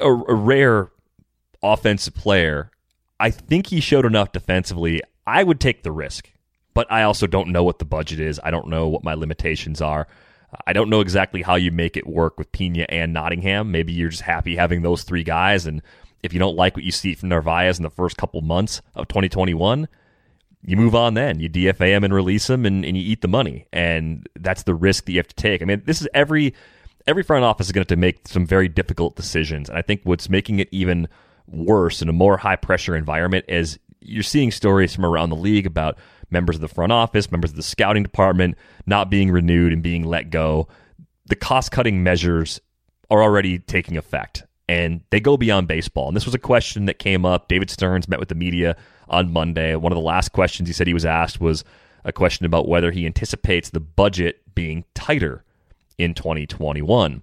a, 0.00 0.06
a 0.06 0.34
rare 0.34 0.92
offensive 1.60 2.14
player. 2.14 2.70
I 3.18 3.30
think 3.30 3.66
he 3.66 3.80
showed 3.80 4.06
enough 4.06 4.30
defensively. 4.30 5.02
I 5.26 5.42
would 5.42 5.58
take 5.58 5.82
the 5.82 5.90
risk, 5.90 6.30
but 6.72 6.86
I 6.88 7.02
also 7.02 7.26
don't 7.26 7.48
know 7.48 7.64
what 7.64 7.80
the 7.80 7.84
budget 7.84 8.20
is. 8.20 8.38
I 8.44 8.52
don't 8.52 8.68
know 8.68 8.86
what 8.86 9.02
my 9.02 9.14
limitations 9.14 9.80
are. 9.80 10.06
I 10.66 10.72
don't 10.72 10.90
know 10.90 11.00
exactly 11.00 11.42
how 11.42 11.56
you 11.56 11.70
make 11.70 11.96
it 11.96 12.06
work 12.06 12.38
with 12.38 12.52
Piña 12.52 12.86
and 12.88 13.12
Nottingham. 13.12 13.70
Maybe 13.70 13.92
you're 13.92 14.10
just 14.10 14.22
happy 14.22 14.56
having 14.56 14.82
those 14.82 15.02
three 15.02 15.24
guys, 15.24 15.66
and 15.66 15.82
if 16.22 16.32
you 16.32 16.38
don't 16.38 16.56
like 16.56 16.76
what 16.76 16.84
you 16.84 16.92
see 16.92 17.14
from 17.14 17.28
Narvaez 17.28 17.78
in 17.78 17.82
the 17.82 17.90
first 17.90 18.16
couple 18.16 18.40
months 18.40 18.82
of 18.94 19.08
2021, 19.08 19.88
you 20.64 20.76
move 20.76 20.94
on 20.94 21.14
then. 21.14 21.38
You 21.40 21.48
DFA 21.48 21.88
him 21.88 22.04
and 22.04 22.12
release 22.12 22.50
him, 22.50 22.66
and, 22.66 22.84
and 22.84 22.96
you 22.96 23.02
eat 23.02 23.20
the 23.20 23.28
money. 23.28 23.66
And 23.72 24.28
that's 24.34 24.64
the 24.64 24.74
risk 24.74 25.04
that 25.06 25.12
you 25.12 25.18
have 25.18 25.28
to 25.28 25.34
take. 25.34 25.62
I 25.62 25.64
mean, 25.64 25.82
this 25.84 26.00
is 26.00 26.08
every 26.12 26.54
every 27.06 27.22
front 27.22 27.44
office 27.44 27.66
is 27.66 27.72
going 27.72 27.84
to 27.84 27.92
have 27.92 27.96
to 27.96 28.00
make 28.00 28.26
some 28.26 28.44
very 28.44 28.68
difficult 28.68 29.14
decisions. 29.14 29.68
And 29.68 29.78
I 29.78 29.82
think 29.82 30.00
what's 30.02 30.28
making 30.28 30.58
it 30.58 30.68
even 30.72 31.08
worse 31.46 32.02
in 32.02 32.08
a 32.08 32.12
more 32.12 32.36
high 32.36 32.56
pressure 32.56 32.96
environment 32.96 33.44
is 33.48 33.78
you're 34.00 34.24
seeing 34.24 34.50
stories 34.50 34.94
from 34.94 35.06
around 35.06 35.30
the 35.30 35.36
league 35.36 35.66
about 35.66 35.98
members 36.30 36.56
of 36.56 36.60
the 36.60 36.68
front 36.68 36.92
office, 36.92 37.30
members 37.30 37.50
of 37.50 37.56
the 37.56 37.62
scouting 37.62 38.02
department 38.02 38.56
not 38.86 39.10
being 39.10 39.30
renewed 39.30 39.72
and 39.72 39.82
being 39.82 40.04
let 40.04 40.30
go. 40.30 40.68
The 41.26 41.36
cost 41.36 41.70
cutting 41.70 42.02
measures 42.02 42.60
are 43.10 43.22
already 43.22 43.58
taking 43.58 43.96
effect 43.96 44.44
and 44.68 45.00
they 45.10 45.20
go 45.20 45.36
beyond 45.36 45.68
baseball. 45.68 46.08
And 46.08 46.16
this 46.16 46.24
was 46.24 46.34
a 46.34 46.40
question 46.40 46.86
that 46.86 46.98
came 46.98 47.24
up. 47.24 47.48
David 47.48 47.70
Stearns 47.70 48.08
met 48.08 48.18
with 48.18 48.28
the 48.28 48.34
media 48.34 48.76
on 49.08 49.32
Monday. 49.32 49.76
One 49.76 49.92
of 49.92 49.96
the 49.96 50.02
last 50.02 50.32
questions 50.32 50.68
he 50.68 50.72
said 50.72 50.86
he 50.86 50.94
was 50.94 51.04
asked 51.04 51.40
was 51.40 51.64
a 52.04 52.12
question 52.12 52.46
about 52.46 52.68
whether 52.68 52.90
he 52.90 53.06
anticipates 53.06 53.70
the 53.70 53.80
budget 53.80 54.42
being 54.54 54.84
tighter 54.94 55.44
in 55.98 56.14
2021. 56.14 57.22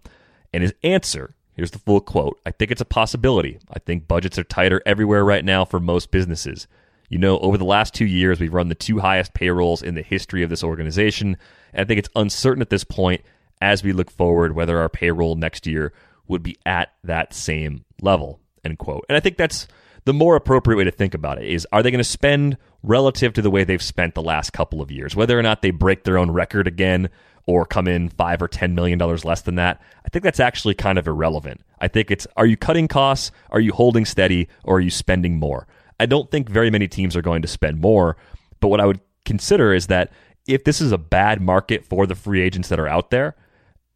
And 0.53 0.63
his 0.63 0.73
answer 0.83 1.35
here's 1.55 1.71
the 1.71 1.79
full 1.79 2.01
quote 2.01 2.39
I 2.45 2.51
think 2.51 2.71
it's 2.71 2.81
a 2.81 2.85
possibility. 2.85 3.59
I 3.71 3.79
think 3.79 4.07
budgets 4.07 4.37
are 4.37 4.43
tighter 4.43 4.81
everywhere 4.85 5.23
right 5.23 5.43
now 5.43 5.65
for 5.65 5.79
most 5.79 6.11
businesses. 6.11 6.67
You 7.13 7.19
know, 7.19 7.37
over 7.41 7.59
the 7.59 7.63
last 7.63 7.93
two 7.93 8.07
years, 8.07 8.39
we've 8.39 8.55
run 8.55 8.69
the 8.69 8.73
two 8.73 8.97
highest 8.97 9.35
payrolls 9.35 9.83
in 9.83 9.93
the 9.93 10.01
history 10.01 10.41
of 10.41 10.49
this 10.49 10.63
organization. 10.63 11.37
And 11.71 11.81
I 11.81 11.83
think 11.83 11.99
it's 11.99 12.09
uncertain 12.15 12.63
at 12.63 12.71
this 12.71 12.83
point 12.83 13.21
as 13.61 13.83
we 13.83 13.93
look 13.93 14.09
forward 14.09 14.55
whether 14.55 14.79
our 14.79 14.89
payroll 14.89 15.35
next 15.35 15.67
year 15.67 15.93
would 16.27 16.41
be 16.41 16.57
at 16.65 16.91
that 17.03 17.31
same 17.35 17.85
level. 18.01 18.39
End 18.65 18.79
quote. 18.79 19.05
And 19.07 19.15
I 19.15 19.19
think 19.19 19.37
that's 19.37 19.67
the 20.05 20.13
more 20.13 20.35
appropriate 20.35 20.75
way 20.75 20.85
to 20.85 20.91
think 20.91 21.13
about 21.13 21.39
it 21.39 21.47
is 21.47 21.67
are 21.71 21.83
they 21.83 21.91
going 21.91 21.99
to 21.99 22.03
spend 22.03 22.57
relative 22.81 23.31
to 23.33 23.43
the 23.43 23.51
way 23.51 23.63
they've 23.63 23.79
spent 23.79 24.15
the 24.15 24.23
last 24.23 24.51
couple 24.51 24.81
of 24.81 24.89
years? 24.89 25.15
Whether 25.15 25.37
or 25.37 25.43
not 25.43 25.61
they 25.61 25.69
break 25.69 26.05
their 26.05 26.17
own 26.17 26.31
record 26.31 26.67
again 26.67 27.11
or 27.45 27.63
come 27.63 27.87
in 27.87 28.09
five 28.09 28.41
or 28.41 28.47
ten 28.47 28.73
million 28.73 28.97
dollars 28.97 29.23
less 29.23 29.41
than 29.41 29.53
that, 29.55 29.79
I 30.03 30.09
think 30.09 30.23
that's 30.23 30.39
actually 30.39 30.73
kind 30.73 30.97
of 30.97 31.05
irrelevant. 31.05 31.61
I 31.79 31.89
think 31.89 32.09
it's 32.09 32.25
are 32.35 32.47
you 32.47 32.57
cutting 32.57 32.87
costs, 32.87 33.29
are 33.51 33.61
you 33.61 33.71
holding 33.71 34.03
steady, 34.03 34.47
or 34.63 34.77
are 34.77 34.81
you 34.81 34.89
spending 34.89 35.37
more? 35.37 35.67
I 36.03 36.05
don't 36.05 36.29
think 36.29 36.49
very 36.49 36.69
many 36.69 36.89
teams 36.89 37.15
are 37.15 37.21
going 37.21 37.41
to 37.43 37.47
spend 37.47 37.79
more, 37.79 38.17
but 38.59 38.67
what 38.67 38.81
I 38.81 38.85
would 38.85 38.99
consider 39.23 39.73
is 39.73 39.87
that 39.87 40.11
if 40.45 40.65
this 40.65 40.81
is 40.81 40.91
a 40.91 40.97
bad 40.97 41.41
market 41.41 41.85
for 41.85 42.05
the 42.05 42.13
free 42.13 42.41
agents 42.41 42.67
that 42.67 42.79
are 42.79 42.89
out 42.89 43.09
there, 43.09 43.37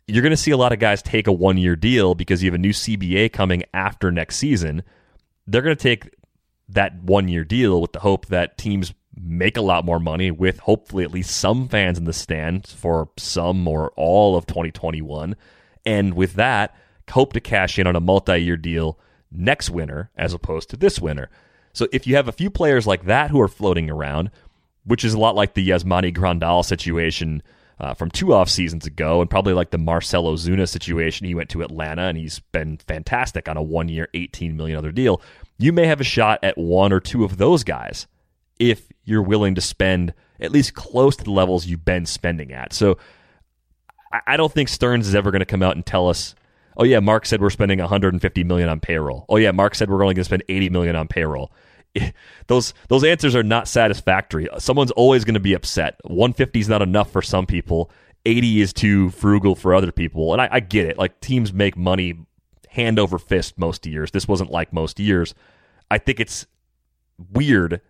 you're 0.07 0.21
going 0.21 0.31
to 0.31 0.37
see 0.37 0.51
a 0.51 0.57
lot 0.57 0.71
of 0.71 0.79
guys 0.79 1.01
take 1.01 1.27
a 1.27 1.33
one 1.33 1.57
year 1.57 1.75
deal 1.75 2.15
because 2.15 2.41
you 2.41 2.49
have 2.49 2.55
a 2.55 2.61
new 2.61 2.71
CBA 2.71 3.33
coming 3.33 3.63
after 3.73 4.09
next 4.09 4.37
season. 4.37 4.83
They're 5.47 5.61
going 5.61 5.75
to 5.75 5.83
take 5.83 6.15
that 6.69 7.03
one 7.03 7.27
year 7.27 7.43
deal 7.43 7.81
with 7.81 7.91
the 7.91 7.99
hope 7.99 8.27
that 8.27 8.57
teams 8.57 8.93
make 9.13 9.57
a 9.57 9.61
lot 9.61 9.83
more 9.83 9.99
money 9.99 10.31
with 10.31 10.59
hopefully 10.59 11.03
at 11.03 11.11
least 11.11 11.35
some 11.35 11.67
fans 11.67 11.97
in 11.97 12.05
the 12.05 12.13
stands 12.13 12.71
for 12.71 13.09
some 13.17 13.67
or 13.67 13.91
all 13.97 14.37
of 14.37 14.45
2021. 14.45 15.35
And 15.85 16.13
with 16.13 16.35
that, 16.35 16.73
hope 17.11 17.33
to 17.33 17.41
cash 17.41 17.77
in 17.77 17.85
on 17.85 17.97
a 17.97 17.99
multi 17.99 18.37
year 18.37 18.55
deal 18.55 18.97
next 19.29 19.69
winter 19.69 20.09
as 20.15 20.33
opposed 20.33 20.69
to 20.69 20.77
this 20.77 21.01
winter. 21.01 21.29
So 21.77 21.87
if 21.91 22.07
you 22.07 22.15
have 22.15 22.27
a 22.27 22.31
few 22.31 22.49
players 22.49 22.87
like 22.87 23.05
that 23.05 23.29
who 23.29 23.39
are 23.39 23.47
floating 23.47 23.87
around, 23.87 24.31
which 24.83 25.05
is 25.05 25.13
a 25.13 25.19
lot 25.19 25.35
like 25.35 25.53
the 25.53 25.69
Yasmani 25.69 26.11
Grandal 26.11 26.65
situation 26.65 27.43
uh, 27.79 27.93
from 27.93 28.09
two 28.09 28.33
off 28.33 28.49
seasons 28.49 28.87
ago, 28.87 29.21
and 29.21 29.29
probably 29.29 29.53
like 29.53 29.69
the 29.69 29.77
Marcell 29.77 30.23
Ozuna 30.23 30.67
situation. 30.67 31.27
He 31.27 31.35
went 31.35 31.49
to 31.49 31.61
Atlanta 31.61 32.03
and 32.03 32.17
he's 32.17 32.39
been 32.39 32.77
fantastic 32.77 33.47
on 33.47 33.57
a 33.57 33.61
one 33.61 33.89
year, 33.89 34.07
$18 34.15 34.55
million 34.55 34.91
deal. 34.95 35.21
You 35.59 35.71
may 35.71 35.85
have 35.85 36.01
a 36.01 36.03
shot 36.03 36.39
at 36.41 36.57
one 36.57 36.91
or 36.91 36.99
two 36.99 37.23
of 37.23 37.37
those 37.37 37.63
guys 37.63 38.07
if 38.57 38.87
you're 39.03 39.21
willing 39.21 39.53
to 39.53 39.61
spend 39.61 40.15
at 40.39 40.51
least 40.51 40.73
close 40.73 41.15
to 41.17 41.23
the 41.23 41.31
levels 41.31 41.67
you've 41.67 41.85
been 41.85 42.07
spending 42.07 42.51
at. 42.53 42.73
So 42.73 42.97
I 44.25 44.35
don't 44.35 44.51
think 44.51 44.69
Stearns 44.69 45.07
is 45.07 45.13
ever 45.13 45.29
going 45.29 45.41
to 45.41 45.45
come 45.45 45.61
out 45.61 45.75
and 45.75 45.85
tell 45.85 46.09
us, 46.09 46.33
"Oh 46.75 46.85
yeah, 46.85 47.01
Mark 47.01 47.27
said 47.27 47.39
we're 47.39 47.51
spending 47.51 47.77
150 47.79 48.43
million 48.45 48.69
on 48.69 48.79
payroll." 48.79 49.25
Oh 49.29 49.35
yeah, 49.35 49.51
Mark 49.51 49.75
said 49.75 49.89
we're 49.89 50.01
only 50.01 50.15
going 50.15 50.23
to 50.23 50.23
spend 50.23 50.43
80 50.49 50.69
million 50.69 50.95
on 50.95 51.07
payroll. 51.07 51.51
those 52.47 52.73
those 52.87 53.03
answers 53.03 53.35
are 53.35 53.43
not 53.43 53.67
satisfactory. 53.67 54.47
Someone's 54.57 54.91
always 54.91 55.23
going 55.25 55.35
to 55.35 55.39
be 55.39 55.53
upset. 55.53 55.99
150 56.03 56.59
is 56.59 56.69
not 56.69 56.81
enough 56.81 57.11
for 57.11 57.21
some 57.21 57.45
people. 57.45 57.91
80 58.25 58.61
is 58.61 58.73
too 58.73 59.09
frugal 59.11 59.55
for 59.55 59.73
other 59.73 59.91
people, 59.91 60.33
and 60.33 60.41
I, 60.41 60.49
I 60.51 60.59
get 60.59 60.85
it. 60.85 60.97
Like 60.97 61.19
teams 61.21 61.53
make 61.53 61.77
money 61.77 62.15
hand 62.69 62.99
over 62.99 63.17
fist 63.17 63.57
most 63.57 63.85
years. 63.85 64.11
This 64.11 64.27
wasn't 64.27 64.51
like 64.51 64.73
most 64.73 64.99
years. 64.99 65.33
I 65.89 65.97
think 65.97 66.19
it's 66.19 66.45
weird 67.31 67.81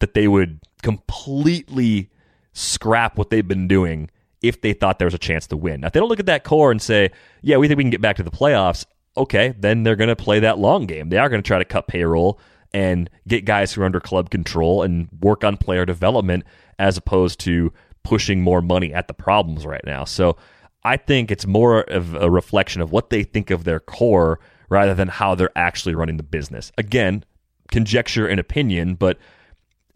that 0.00 0.14
they 0.14 0.28
would 0.28 0.60
completely 0.82 2.10
scrap 2.52 3.16
what 3.16 3.30
they've 3.30 3.46
been 3.46 3.68
doing 3.68 4.10
if 4.42 4.60
they 4.60 4.72
thought 4.72 4.98
there 4.98 5.06
was 5.06 5.14
a 5.14 5.18
chance 5.18 5.46
to 5.46 5.56
win. 5.56 5.80
Now, 5.80 5.86
if 5.86 5.92
they 5.92 6.00
don't 6.00 6.08
look 6.08 6.20
at 6.20 6.26
that 6.26 6.44
core 6.44 6.70
and 6.70 6.82
say, 6.82 7.10
yeah, 7.40 7.56
we 7.56 7.68
think 7.68 7.78
we 7.78 7.84
can 7.84 7.90
get 7.90 8.02
back 8.02 8.16
to 8.16 8.22
the 8.22 8.30
playoffs, 8.30 8.84
okay, 9.16 9.54
then 9.58 9.82
they're 9.82 9.96
going 9.96 10.08
to 10.08 10.16
play 10.16 10.40
that 10.40 10.58
long 10.58 10.86
game. 10.86 11.08
They 11.08 11.18
are 11.18 11.28
going 11.28 11.42
to 11.42 11.46
try 11.46 11.58
to 11.58 11.64
cut 11.64 11.86
payroll 11.86 12.38
and 12.74 13.08
get 13.26 13.44
guys 13.44 13.72
who 13.72 13.80
are 13.80 13.84
under 13.84 14.00
club 14.00 14.28
control 14.28 14.82
and 14.82 15.08
work 15.22 15.44
on 15.44 15.56
player 15.56 15.86
development 15.86 16.44
as 16.78 16.96
opposed 16.96 17.38
to 17.40 17.72
pushing 18.02 18.42
more 18.42 18.60
money 18.60 18.92
at 18.92 19.06
the 19.06 19.14
problems 19.14 19.64
right 19.64 19.84
now. 19.86 20.04
So 20.04 20.36
I 20.82 20.96
think 20.96 21.30
it's 21.30 21.46
more 21.46 21.82
of 21.82 22.14
a 22.14 22.28
reflection 22.28 22.82
of 22.82 22.90
what 22.90 23.08
they 23.08 23.22
think 23.22 23.50
of 23.50 23.62
their 23.64 23.80
core 23.80 24.40
rather 24.68 24.92
than 24.92 25.08
how 25.08 25.36
they're 25.36 25.56
actually 25.56 25.94
running 25.94 26.16
the 26.16 26.24
business. 26.24 26.72
Again, 26.76 27.24
conjecture 27.70 28.26
and 28.26 28.40
opinion, 28.40 28.96
but 28.96 29.18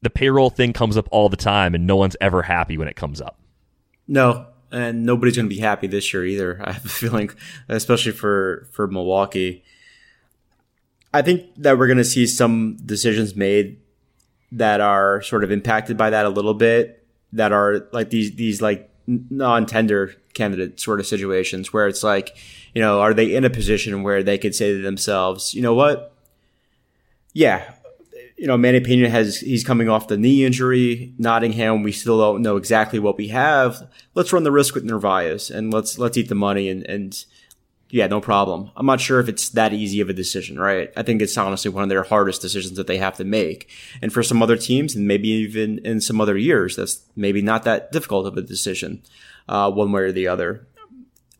the 0.00 0.08
payroll 0.08 0.48
thing 0.48 0.72
comes 0.72 0.96
up 0.96 1.08
all 1.10 1.28
the 1.28 1.36
time 1.36 1.74
and 1.74 1.84
no 1.84 1.96
one's 1.96 2.16
ever 2.20 2.42
happy 2.42 2.78
when 2.78 2.86
it 2.86 2.94
comes 2.94 3.20
up. 3.20 3.40
No, 4.06 4.46
and 4.70 5.04
nobody's 5.04 5.36
going 5.36 5.48
to 5.48 5.54
be 5.54 5.60
happy 5.60 5.88
this 5.88 6.14
year 6.14 6.24
either. 6.24 6.60
I 6.64 6.72
have 6.72 6.84
a 6.84 6.88
feeling, 6.88 7.30
especially 7.68 8.12
for 8.12 8.68
for 8.70 8.86
Milwaukee. 8.86 9.64
I 11.12 11.22
think 11.22 11.46
that 11.56 11.78
we're 11.78 11.86
going 11.86 11.98
to 11.98 12.04
see 12.04 12.26
some 12.26 12.76
decisions 12.84 13.34
made 13.34 13.80
that 14.52 14.80
are 14.80 15.22
sort 15.22 15.44
of 15.44 15.50
impacted 15.50 15.96
by 15.96 16.10
that 16.10 16.26
a 16.26 16.30
little 16.30 16.54
bit. 16.54 17.06
That 17.32 17.52
are 17.52 17.86
like 17.92 18.08
these 18.10 18.34
these 18.36 18.62
like 18.62 18.90
non-tender 19.06 20.14
candidate 20.32 20.80
sort 20.80 21.00
of 21.00 21.06
situations 21.06 21.72
where 21.72 21.86
it's 21.88 22.02
like, 22.02 22.36
you 22.74 22.80
know, 22.80 23.00
are 23.00 23.12
they 23.12 23.34
in 23.34 23.44
a 23.44 23.50
position 23.50 24.02
where 24.02 24.22
they 24.22 24.38
could 24.38 24.54
say 24.54 24.72
to 24.72 24.82
themselves, 24.82 25.52
you 25.52 25.60
know 25.60 25.74
what? 25.74 26.14
Yeah, 27.34 27.70
you 28.38 28.46
know, 28.46 28.56
Manny 28.56 28.80
Piña 28.80 29.08
has 29.08 29.40
he's 29.40 29.64
coming 29.64 29.88
off 29.88 30.08
the 30.08 30.16
knee 30.16 30.44
injury. 30.44 31.12
Nottingham, 31.18 31.82
we 31.82 31.90
still 31.90 32.18
don't 32.18 32.40
know 32.40 32.56
exactly 32.56 33.00
what 33.00 33.18
we 33.18 33.28
have. 33.28 33.90
Let's 34.14 34.32
run 34.32 34.44
the 34.44 34.52
risk 34.52 34.74
with 34.74 34.84
Narváez 34.84 35.54
and 35.54 35.74
let's 35.74 35.98
let's 35.98 36.16
eat 36.16 36.28
the 36.28 36.36
money 36.36 36.70
and 36.70 36.86
and 36.86 37.24
yeah, 37.90 38.06
no 38.06 38.20
problem. 38.20 38.70
I'm 38.76 38.86
not 38.86 39.00
sure 39.00 39.18
if 39.18 39.28
it's 39.28 39.48
that 39.50 39.72
easy 39.72 40.00
of 40.00 40.10
a 40.10 40.12
decision, 40.12 40.58
right? 40.58 40.92
I 40.96 41.02
think 41.02 41.22
it's 41.22 41.36
honestly 41.38 41.70
one 41.70 41.84
of 41.84 41.88
their 41.88 42.02
hardest 42.02 42.42
decisions 42.42 42.76
that 42.76 42.86
they 42.86 42.98
have 42.98 43.16
to 43.16 43.24
make. 43.24 43.70
And 44.02 44.12
for 44.12 44.22
some 44.22 44.42
other 44.42 44.56
teams, 44.56 44.94
and 44.94 45.06
maybe 45.06 45.28
even 45.28 45.78
in 45.78 46.00
some 46.00 46.20
other 46.20 46.36
years, 46.36 46.76
that's 46.76 47.02
maybe 47.16 47.40
not 47.40 47.64
that 47.64 47.90
difficult 47.90 48.26
of 48.26 48.36
a 48.36 48.42
decision, 48.42 49.02
uh, 49.48 49.70
one 49.70 49.90
way 49.90 50.02
or 50.02 50.12
the 50.12 50.28
other. 50.28 50.66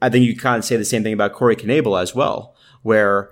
I 0.01 0.09
think 0.09 0.25
you 0.25 0.37
kind 0.37 0.59
of 0.59 0.65
say 0.65 0.77
the 0.77 0.85
same 0.85 1.03
thing 1.03 1.13
about 1.13 1.35
Corey 1.35 1.57
Knebel 1.57 2.01
as 2.01 2.15
well, 2.15 2.55
where 2.83 3.31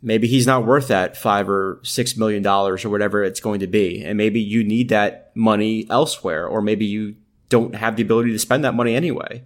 maybe 0.00 0.26
he's 0.26 0.46
not 0.46 0.64
worth 0.64 0.88
that 0.88 1.16
five 1.16 1.50
or 1.50 1.80
six 1.82 2.16
million 2.16 2.42
dollars 2.42 2.84
or 2.84 2.88
whatever 2.88 3.22
it's 3.22 3.40
going 3.40 3.60
to 3.60 3.66
be. 3.66 4.02
And 4.02 4.16
maybe 4.16 4.40
you 4.40 4.64
need 4.64 4.88
that 4.88 5.32
money 5.34 5.86
elsewhere, 5.90 6.46
or 6.46 6.62
maybe 6.62 6.86
you 6.86 7.16
don't 7.50 7.74
have 7.74 7.96
the 7.96 8.02
ability 8.02 8.32
to 8.32 8.38
spend 8.38 8.64
that 8.64 8.74
money 8.74 8.94
anyway. 8.94 9.44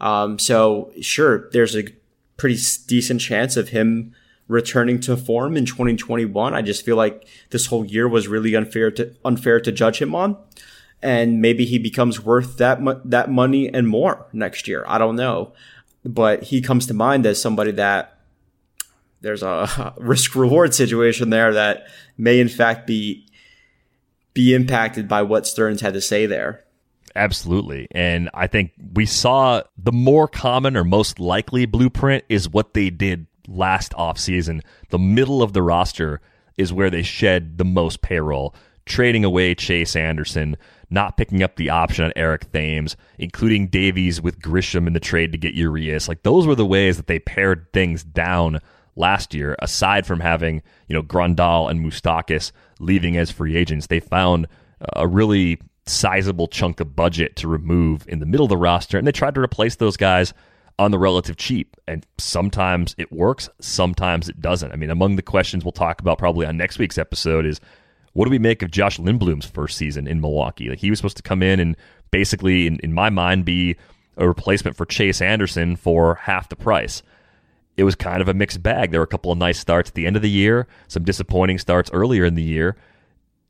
Um, 0.00 0.38
so 0.38 0.92
sure, 1.00 1.50
there's 1.50 1.74
a 1.74 1.82
pretty 2.38 2.58
decent 2.86 3.20
chance 3.20 3.56
of 3.58 3.68
him 3.68 4.14
returning 4.46 4.98
to 5.00 5.16
form 5.16 5.56
in 5.56 5.66
2021. 5.66 6.54
I 6.54 6.62
just 6.62 6.84
feel 6.84 6.96
like 6.96 7.28
this 7.50 7.66
whole 7.66 7.84
year 7.84 8.08
was 8.08 8.26
really 8.26 8.54
unfair 8.54 8.90
to 8.92 9.14
unfair 9.24 9.60
to 9.60 9.70
judge 9.70 10.00
him 10.00 10.14
on. 10.14 10.38
And 11.02 11.42
maybe 11.42 11.66
he 11.66 11.78
becomes 11.78 12.24
worth 12.24 12.56
that 12.56 12.80
that 13.04 13.30
money 13.30 13.72
and 13.72 13.86
more 13.86 14.26
next 14.32 14.66
year. 14.66 14.84
I 14.88 14.98
don't 14.98 15.16
know, 15.16 15.52
but 16.04 16.44
he 16.44 16.62
comes 16.62 16.86
to 16.86 16.94
mind 16.94 17.26
as 17.26 17.40
somebody 17.40 17.72
that 17.72 18.18
there's 19.20 19.42
a 19.42 19.94
risk 19.98 20.34
reward 20.34 20.74
situation 20.74 21.30
there 21.30 21.52
that 21.52 21.86
may 22.16 22.40
in 22.40 22.48
fact 22.48 22.86
be 22.86 23.26
be 24.32 24.54
impacted 24.54 25.08
by 25.08 25.22
what 25.22 25.46
Stearns 25.46 25.80
had 25.80 25.94
to 25.94 26.00
say 26.00 26.26
there. 26.26 26.64
Absolutely. 27.18 27.88
And 27.90 28.30
I 28.32 28.46
think 28.46 28.70
we 28.94 29.04
saw 29.04 29.62
the 29.76 29.90
more 29.92 30.28
common 30.28 30.76
or 30.76 30.84
most 30.84 31.18
likely 31.18 31.66
blueprint 31.66 32.24
is 32.28 32.48
what 32.48 32.74
they 32.74 32.90
did 32.90 33.26
last 33.48 33.92
offseason. 33.92 34.62
The 34.90 35.00
middle 35.00 35.42
of 35.42 35.52
the 35.52 35.62
roster 35.62 36.20
is 36.56 36.72
where 36.72 36.90
they 36.90 37.02
shed 37.02 37.58
the 37.58 37.64
most 37.64 38.02
payroll, 38.02 38.54
trading 38.86 39.24
away 39.24 39.56
Chase 39.56 39.96
Anderson, 39.96 40.56
not 40.90 41.16
picking 41.16 41.42
up 41.42 41.56
the 41.56 41.70
option 41.70 42.04
on 42.04 42.12
Eric 42.14 42.52
Thames, 42.52 42.96
including 43.18 43.66
Davies 43.66 44.22
with 44.22 44.38
Grisham 44.40 44.86
in 44.86 44.92
the 44.92 45.00
trade 45.00 45.32
to 45.32 45.38
get 45.38 45.54
Urias. 45.54 46.06
Like 46.06 46.22
those 46.22 46.46
were 46.46 46.54
the 46.54 46.64
ways 46.64 46.98
that 46.98 47.08
they 47.08 47.18
pared 47.18 47.72
things 47.72 48.04
down 48.04 48.60
last 48.94 49.34
year, 49.34 49.56
aside 49.58 50.06
from 50.06 50.20
having, 50.20 50.62
you 50.86 50.94
know, 50.94 51.02
Grandal 51.02 51.68
and 51.68 51.84
Moustakas 51.84 52.52
leaving 52.78 53.16
as 53.16 53.32
free 53.32 53.56
agents, 53.56 53.88
they 53.88 53.98
found 53.98 54.46
a 54.94 55.08
really 55.08 55.60
sizable 55.88 56.48
chunk 56.48 56.80
of 56.80 56.94
budget 56.94 57.36
to 57.36 57.48
remove 57.48 58.06
in 58.08 58.20
the 58.20 58.26
middle 58.26 58.44
of 58.44 58.50
the 58.50 58.56
roster, 58.56 58.98
and 58.98 59.06
they 59.06 59.12
tried 59.12 59.34
to 59.34 59.40
replace 59.40 59.76
those 59.76 59.96
guys 59.96 60.32
on 60.78 60.90
the 60.90 60.98
relative 60.98 61.36
cheap. 61.36 61.76
And 61.86 62.06
sometimes 62.18 62.94
it 62.98 63.12
works, 63.12 63.48
sometimes 63.60 64.28
it 64.28 64.40
doesn't. 64.40 64.72
I 64.72 64.76
mean, 64.76 64.90
among 64.90 65.16
the 65.16 65.22
questions 65.22 65.64
we'll 65.64 65.72
talk 65.72 66.00
about 66.00 66.18
probably 66.18 66.46
on 66.46 66.56
next 66.56 66.78
week's 66.78 66.98
episode 66.98 67.46
is 67.46 67.60
what 68.12 68.24
do 68.24 68.30
we 68.30 68.38
make 68.38 68.62
of 68.62 68.70
Josh 68.70 68.98
Lindblom's 68.98 69.46
first 69.46 69.76
season 69.76 70.06
in 70.06 70.20
Milwaukee? 70.20 70.68
Like 70.68 70.78
he 70.78 70.90
was 70.90 70.98
supposed 70.98 71.16
to 71.16 71.22
come 71.22 71.42
in 71.42 71.60
and 71.60 71.76
basically, 72.10 72.66
in, 72.66 72.78
in 72.80 72.92
my 72.92 73.10
mind, 73.10 73.44
be 73.44 73.76
a 74.16 74.26
replacement 74.26 74.76
for 74.76 74.86
Chase 74.86 75.20
Anderson 75.20 75.76
for 75.76 76.16
half 76.16 76.48
the 76.48 76.56
price 76.56 77.02
it 77.78 77.84
was 77.84 77.94
kind 77.94 78.20
of 78.20 78.28
a 78.28 78.34
mixed 78.34 78.60
bag. 78.60 78.90
There 78.90 79.00
were 79.00 79.04
a 79.04 79.06
couple 79.06 79.30
of 79.30 79.38
nice 79.38 79.58
starts 79.58 79.90
at 79.90 79.94
the 79.94 80.04
end 80.04 80.16
of 80.16 80.22
the 80.22 80.28
year, 80.28 80.66
some 80.88 81.04
disappointing 81.04 81.58
starts 81.58 81.90
earlier 81.92 82.24
in 82.24 82.34
the 82.34 82.42
year. 82.42 82.76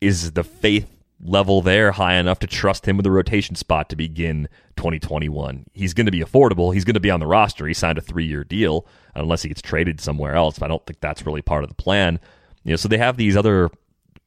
Is 0.02 0.32
the 0.32 0.44
faith 0.44 0.97
level 1.20 1.62
there 1.62 1.92
high 1.92 2.14
enough 2.14 2.38
to 2.40 2.46
trust 2.46 2.86
him 2.86 2.96
with 2.96 3.06
a 3.06 3.10
rotation 3.10 3.54
spot 3.54 3.88
to 3.90 3.96
begin 3.96 4.48
2021? 4.76 5.66
He's 5.72 5.94
going 5.94 6.06
to 6.06 6.12
be 6.12 6.20
affordable. 6.20 6.72
He's 6.72 6.84
going 6.84 6.94
to 6.94 7.00
be 7.00 7.10
on 7.10 7.20
the 7.20 7.26
roster. 7.26 7.66
He 7.66 7.74
signed 7.74 7.98
a 7.98 8.02
three 8.02 8.26
year 8.26 8.44
deal 8.44 8.86
unless 9.14 9.42
he 9.42 9.48
gets 9.48 9.62
traded 9.62 10.00
somewhere 10.00 10.34
else. 10.34 10.58
But 10.58 10.66
I 10.66 10.68
don't 10.68 10.86
think 10.86 11.00
that's 11.00 11.26
really 11.26 11.42
part 11.42 11.64
of 11.64 11.70
the 11.70 11.74
plan. 11.74 12.20
You 12.64 12.70
know, 12.70 12.76
so 12.76 12.88
they 12.88 12.98
have 12.98 13.16
these 13.16 13.36
other 13.36 13.70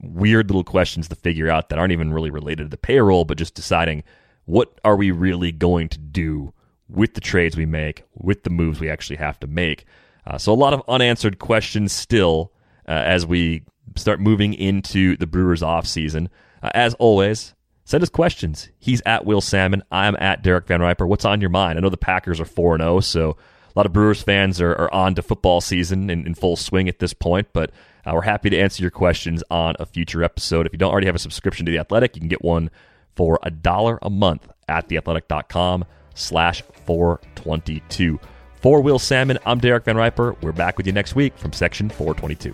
weird 0.02 0.50
little 0.50 0.64
questions 0.64 1.08
to 1.08 1.16
figure 1.16 1.50
out 1.50 1.70
that 1.70 1.80
aren't 1.80 1.94
even 1.94 2.14
really 2.14 2.32
related 2.32 2.64
to 2.64 2.70
the 2.70 2.78
payroll, 2.78 3.26
but 3.26 3.38
just 3.38 3.54
deciding 3.54 4.04
what 4.46 4.80
are 4.84 4.96
we 4.96 5.12
really 5.12 5.52
going 5.52 5.88
to 5.90 6.00
do 6.00 6.54
with 6.90 7.14
the 7.14 7.22
trades 7.22 7.56
we 7.56 7.66
make, 7.66 8.04
with 8.14 8.44
the 8.44 8.50
moves 8.50 8.80
we 8.80 8.90
actually 8.90 9.16
have 9.16 9.40
to 9.40 9.48
make. 9.48 9.86
Uh, 10.26 10.38
so 10.38 10.52
a 10.52 10.56
lot 10.56 10.74
of 10.74 10.84
unanswered 10.88 11.40
questions 11.40 11.94
still 11.94 12.52
uh, 12.88 12.92
as 12.92 13.26
we 13.26 13.64
start 13.96 14.20
moving 14.20 14.54
into 14.54 15.16
the 15.18 15.28
Brewers 15.28 15.64
off 15.64 15.88
season. 15.88 16.30
Uh, 16.62 16.70
as 16.74 16.94
always, 16.96 17.54
send 17.86 18.04
us 18.04 18.10
questions. 18.10 18.70
He's 18.80 19.02
at 19.06 19.26
Will 19.26 19.42
Sammon. 19.42 19.84
I'm 19.92 20.16
at 20.20 20.44
Derek 20.44 20.68
Van 20.68 20.82
Riper. 20.82 21.08
What's 21.08 21.26
on 21.26 21.42
your 21.42 21.50
mind? 21.50 21.78
I 21.78 21.82
know 21.82 21.90
the 21.90 21.98
Packers 21.98 22.40
are 22.40 22.46
4 22.46 22.78
0, 22.78 23.00
so 23.00 23.32
A 23.32 23.80
lot 23.80 23.86
of 23.86 23.94
Brewers 23.94 24.22
fans 24.22 24.60
are, 24.62 24.74
are 24.74 24.94
on 24.94 25.16
to 25.16 25.22
football 25.22 25.62
season 25.62 26.10
in, 26.10 26.26
in 26.26 26.36
full 26.36 26.56
swing 26.56 26.90
at 26.90 27.00
this 27.00 27.14
point, 27.14 27.48
but 27.54 27.72
uh, 28.06 28.12
we're 28.14 28.22
happy 28.22 28.50
to 28.50 28.58
answer 28.58 28.82
your 28.84 28.92
questions 28.92 29.44
on 29.50 29.76
a 29.80 29.86
future 29.86 30.24
episode. 30.24 30.66
If 30.66 30.74
you 30.74 30.80
don't 30.80 30.92
already 30.92 31.08
have 31.08 31.16
a 31.16 31.20
subscription 31.20 31.66
to 31.66 31.72
The 31.72 31.78
Athletic, 31.80 32.16
you 32.16 32.20
can 32.20 32.30
get 32.30 32.44
one 32.44 32.70
for 33.16 33.40
a 33.44 33.52
dollar 33.52 34.00
a 34.02 34.10
month 34.10 34.48
at 34.68 34.90
theathletic.com 34.90 35.86
slash 36.16 36.64
422. 36.86 38.20
For 38.56 38.82
Will 38.82 39.00
Sammon, 39.00 39.38
I'm 39.46 39.60
Derek 39.60 39.86
Van 39.86 39.98
Riper. 39.98 40.36
We're 40.42 40.52
back 40.52 40.78
with 40.78 40.86
you 40.86 40.94
next 40.94 41.16
week 41.16 41.38
from 41.38 41.54
Section 41.54 41.90
422. 41.90 42.54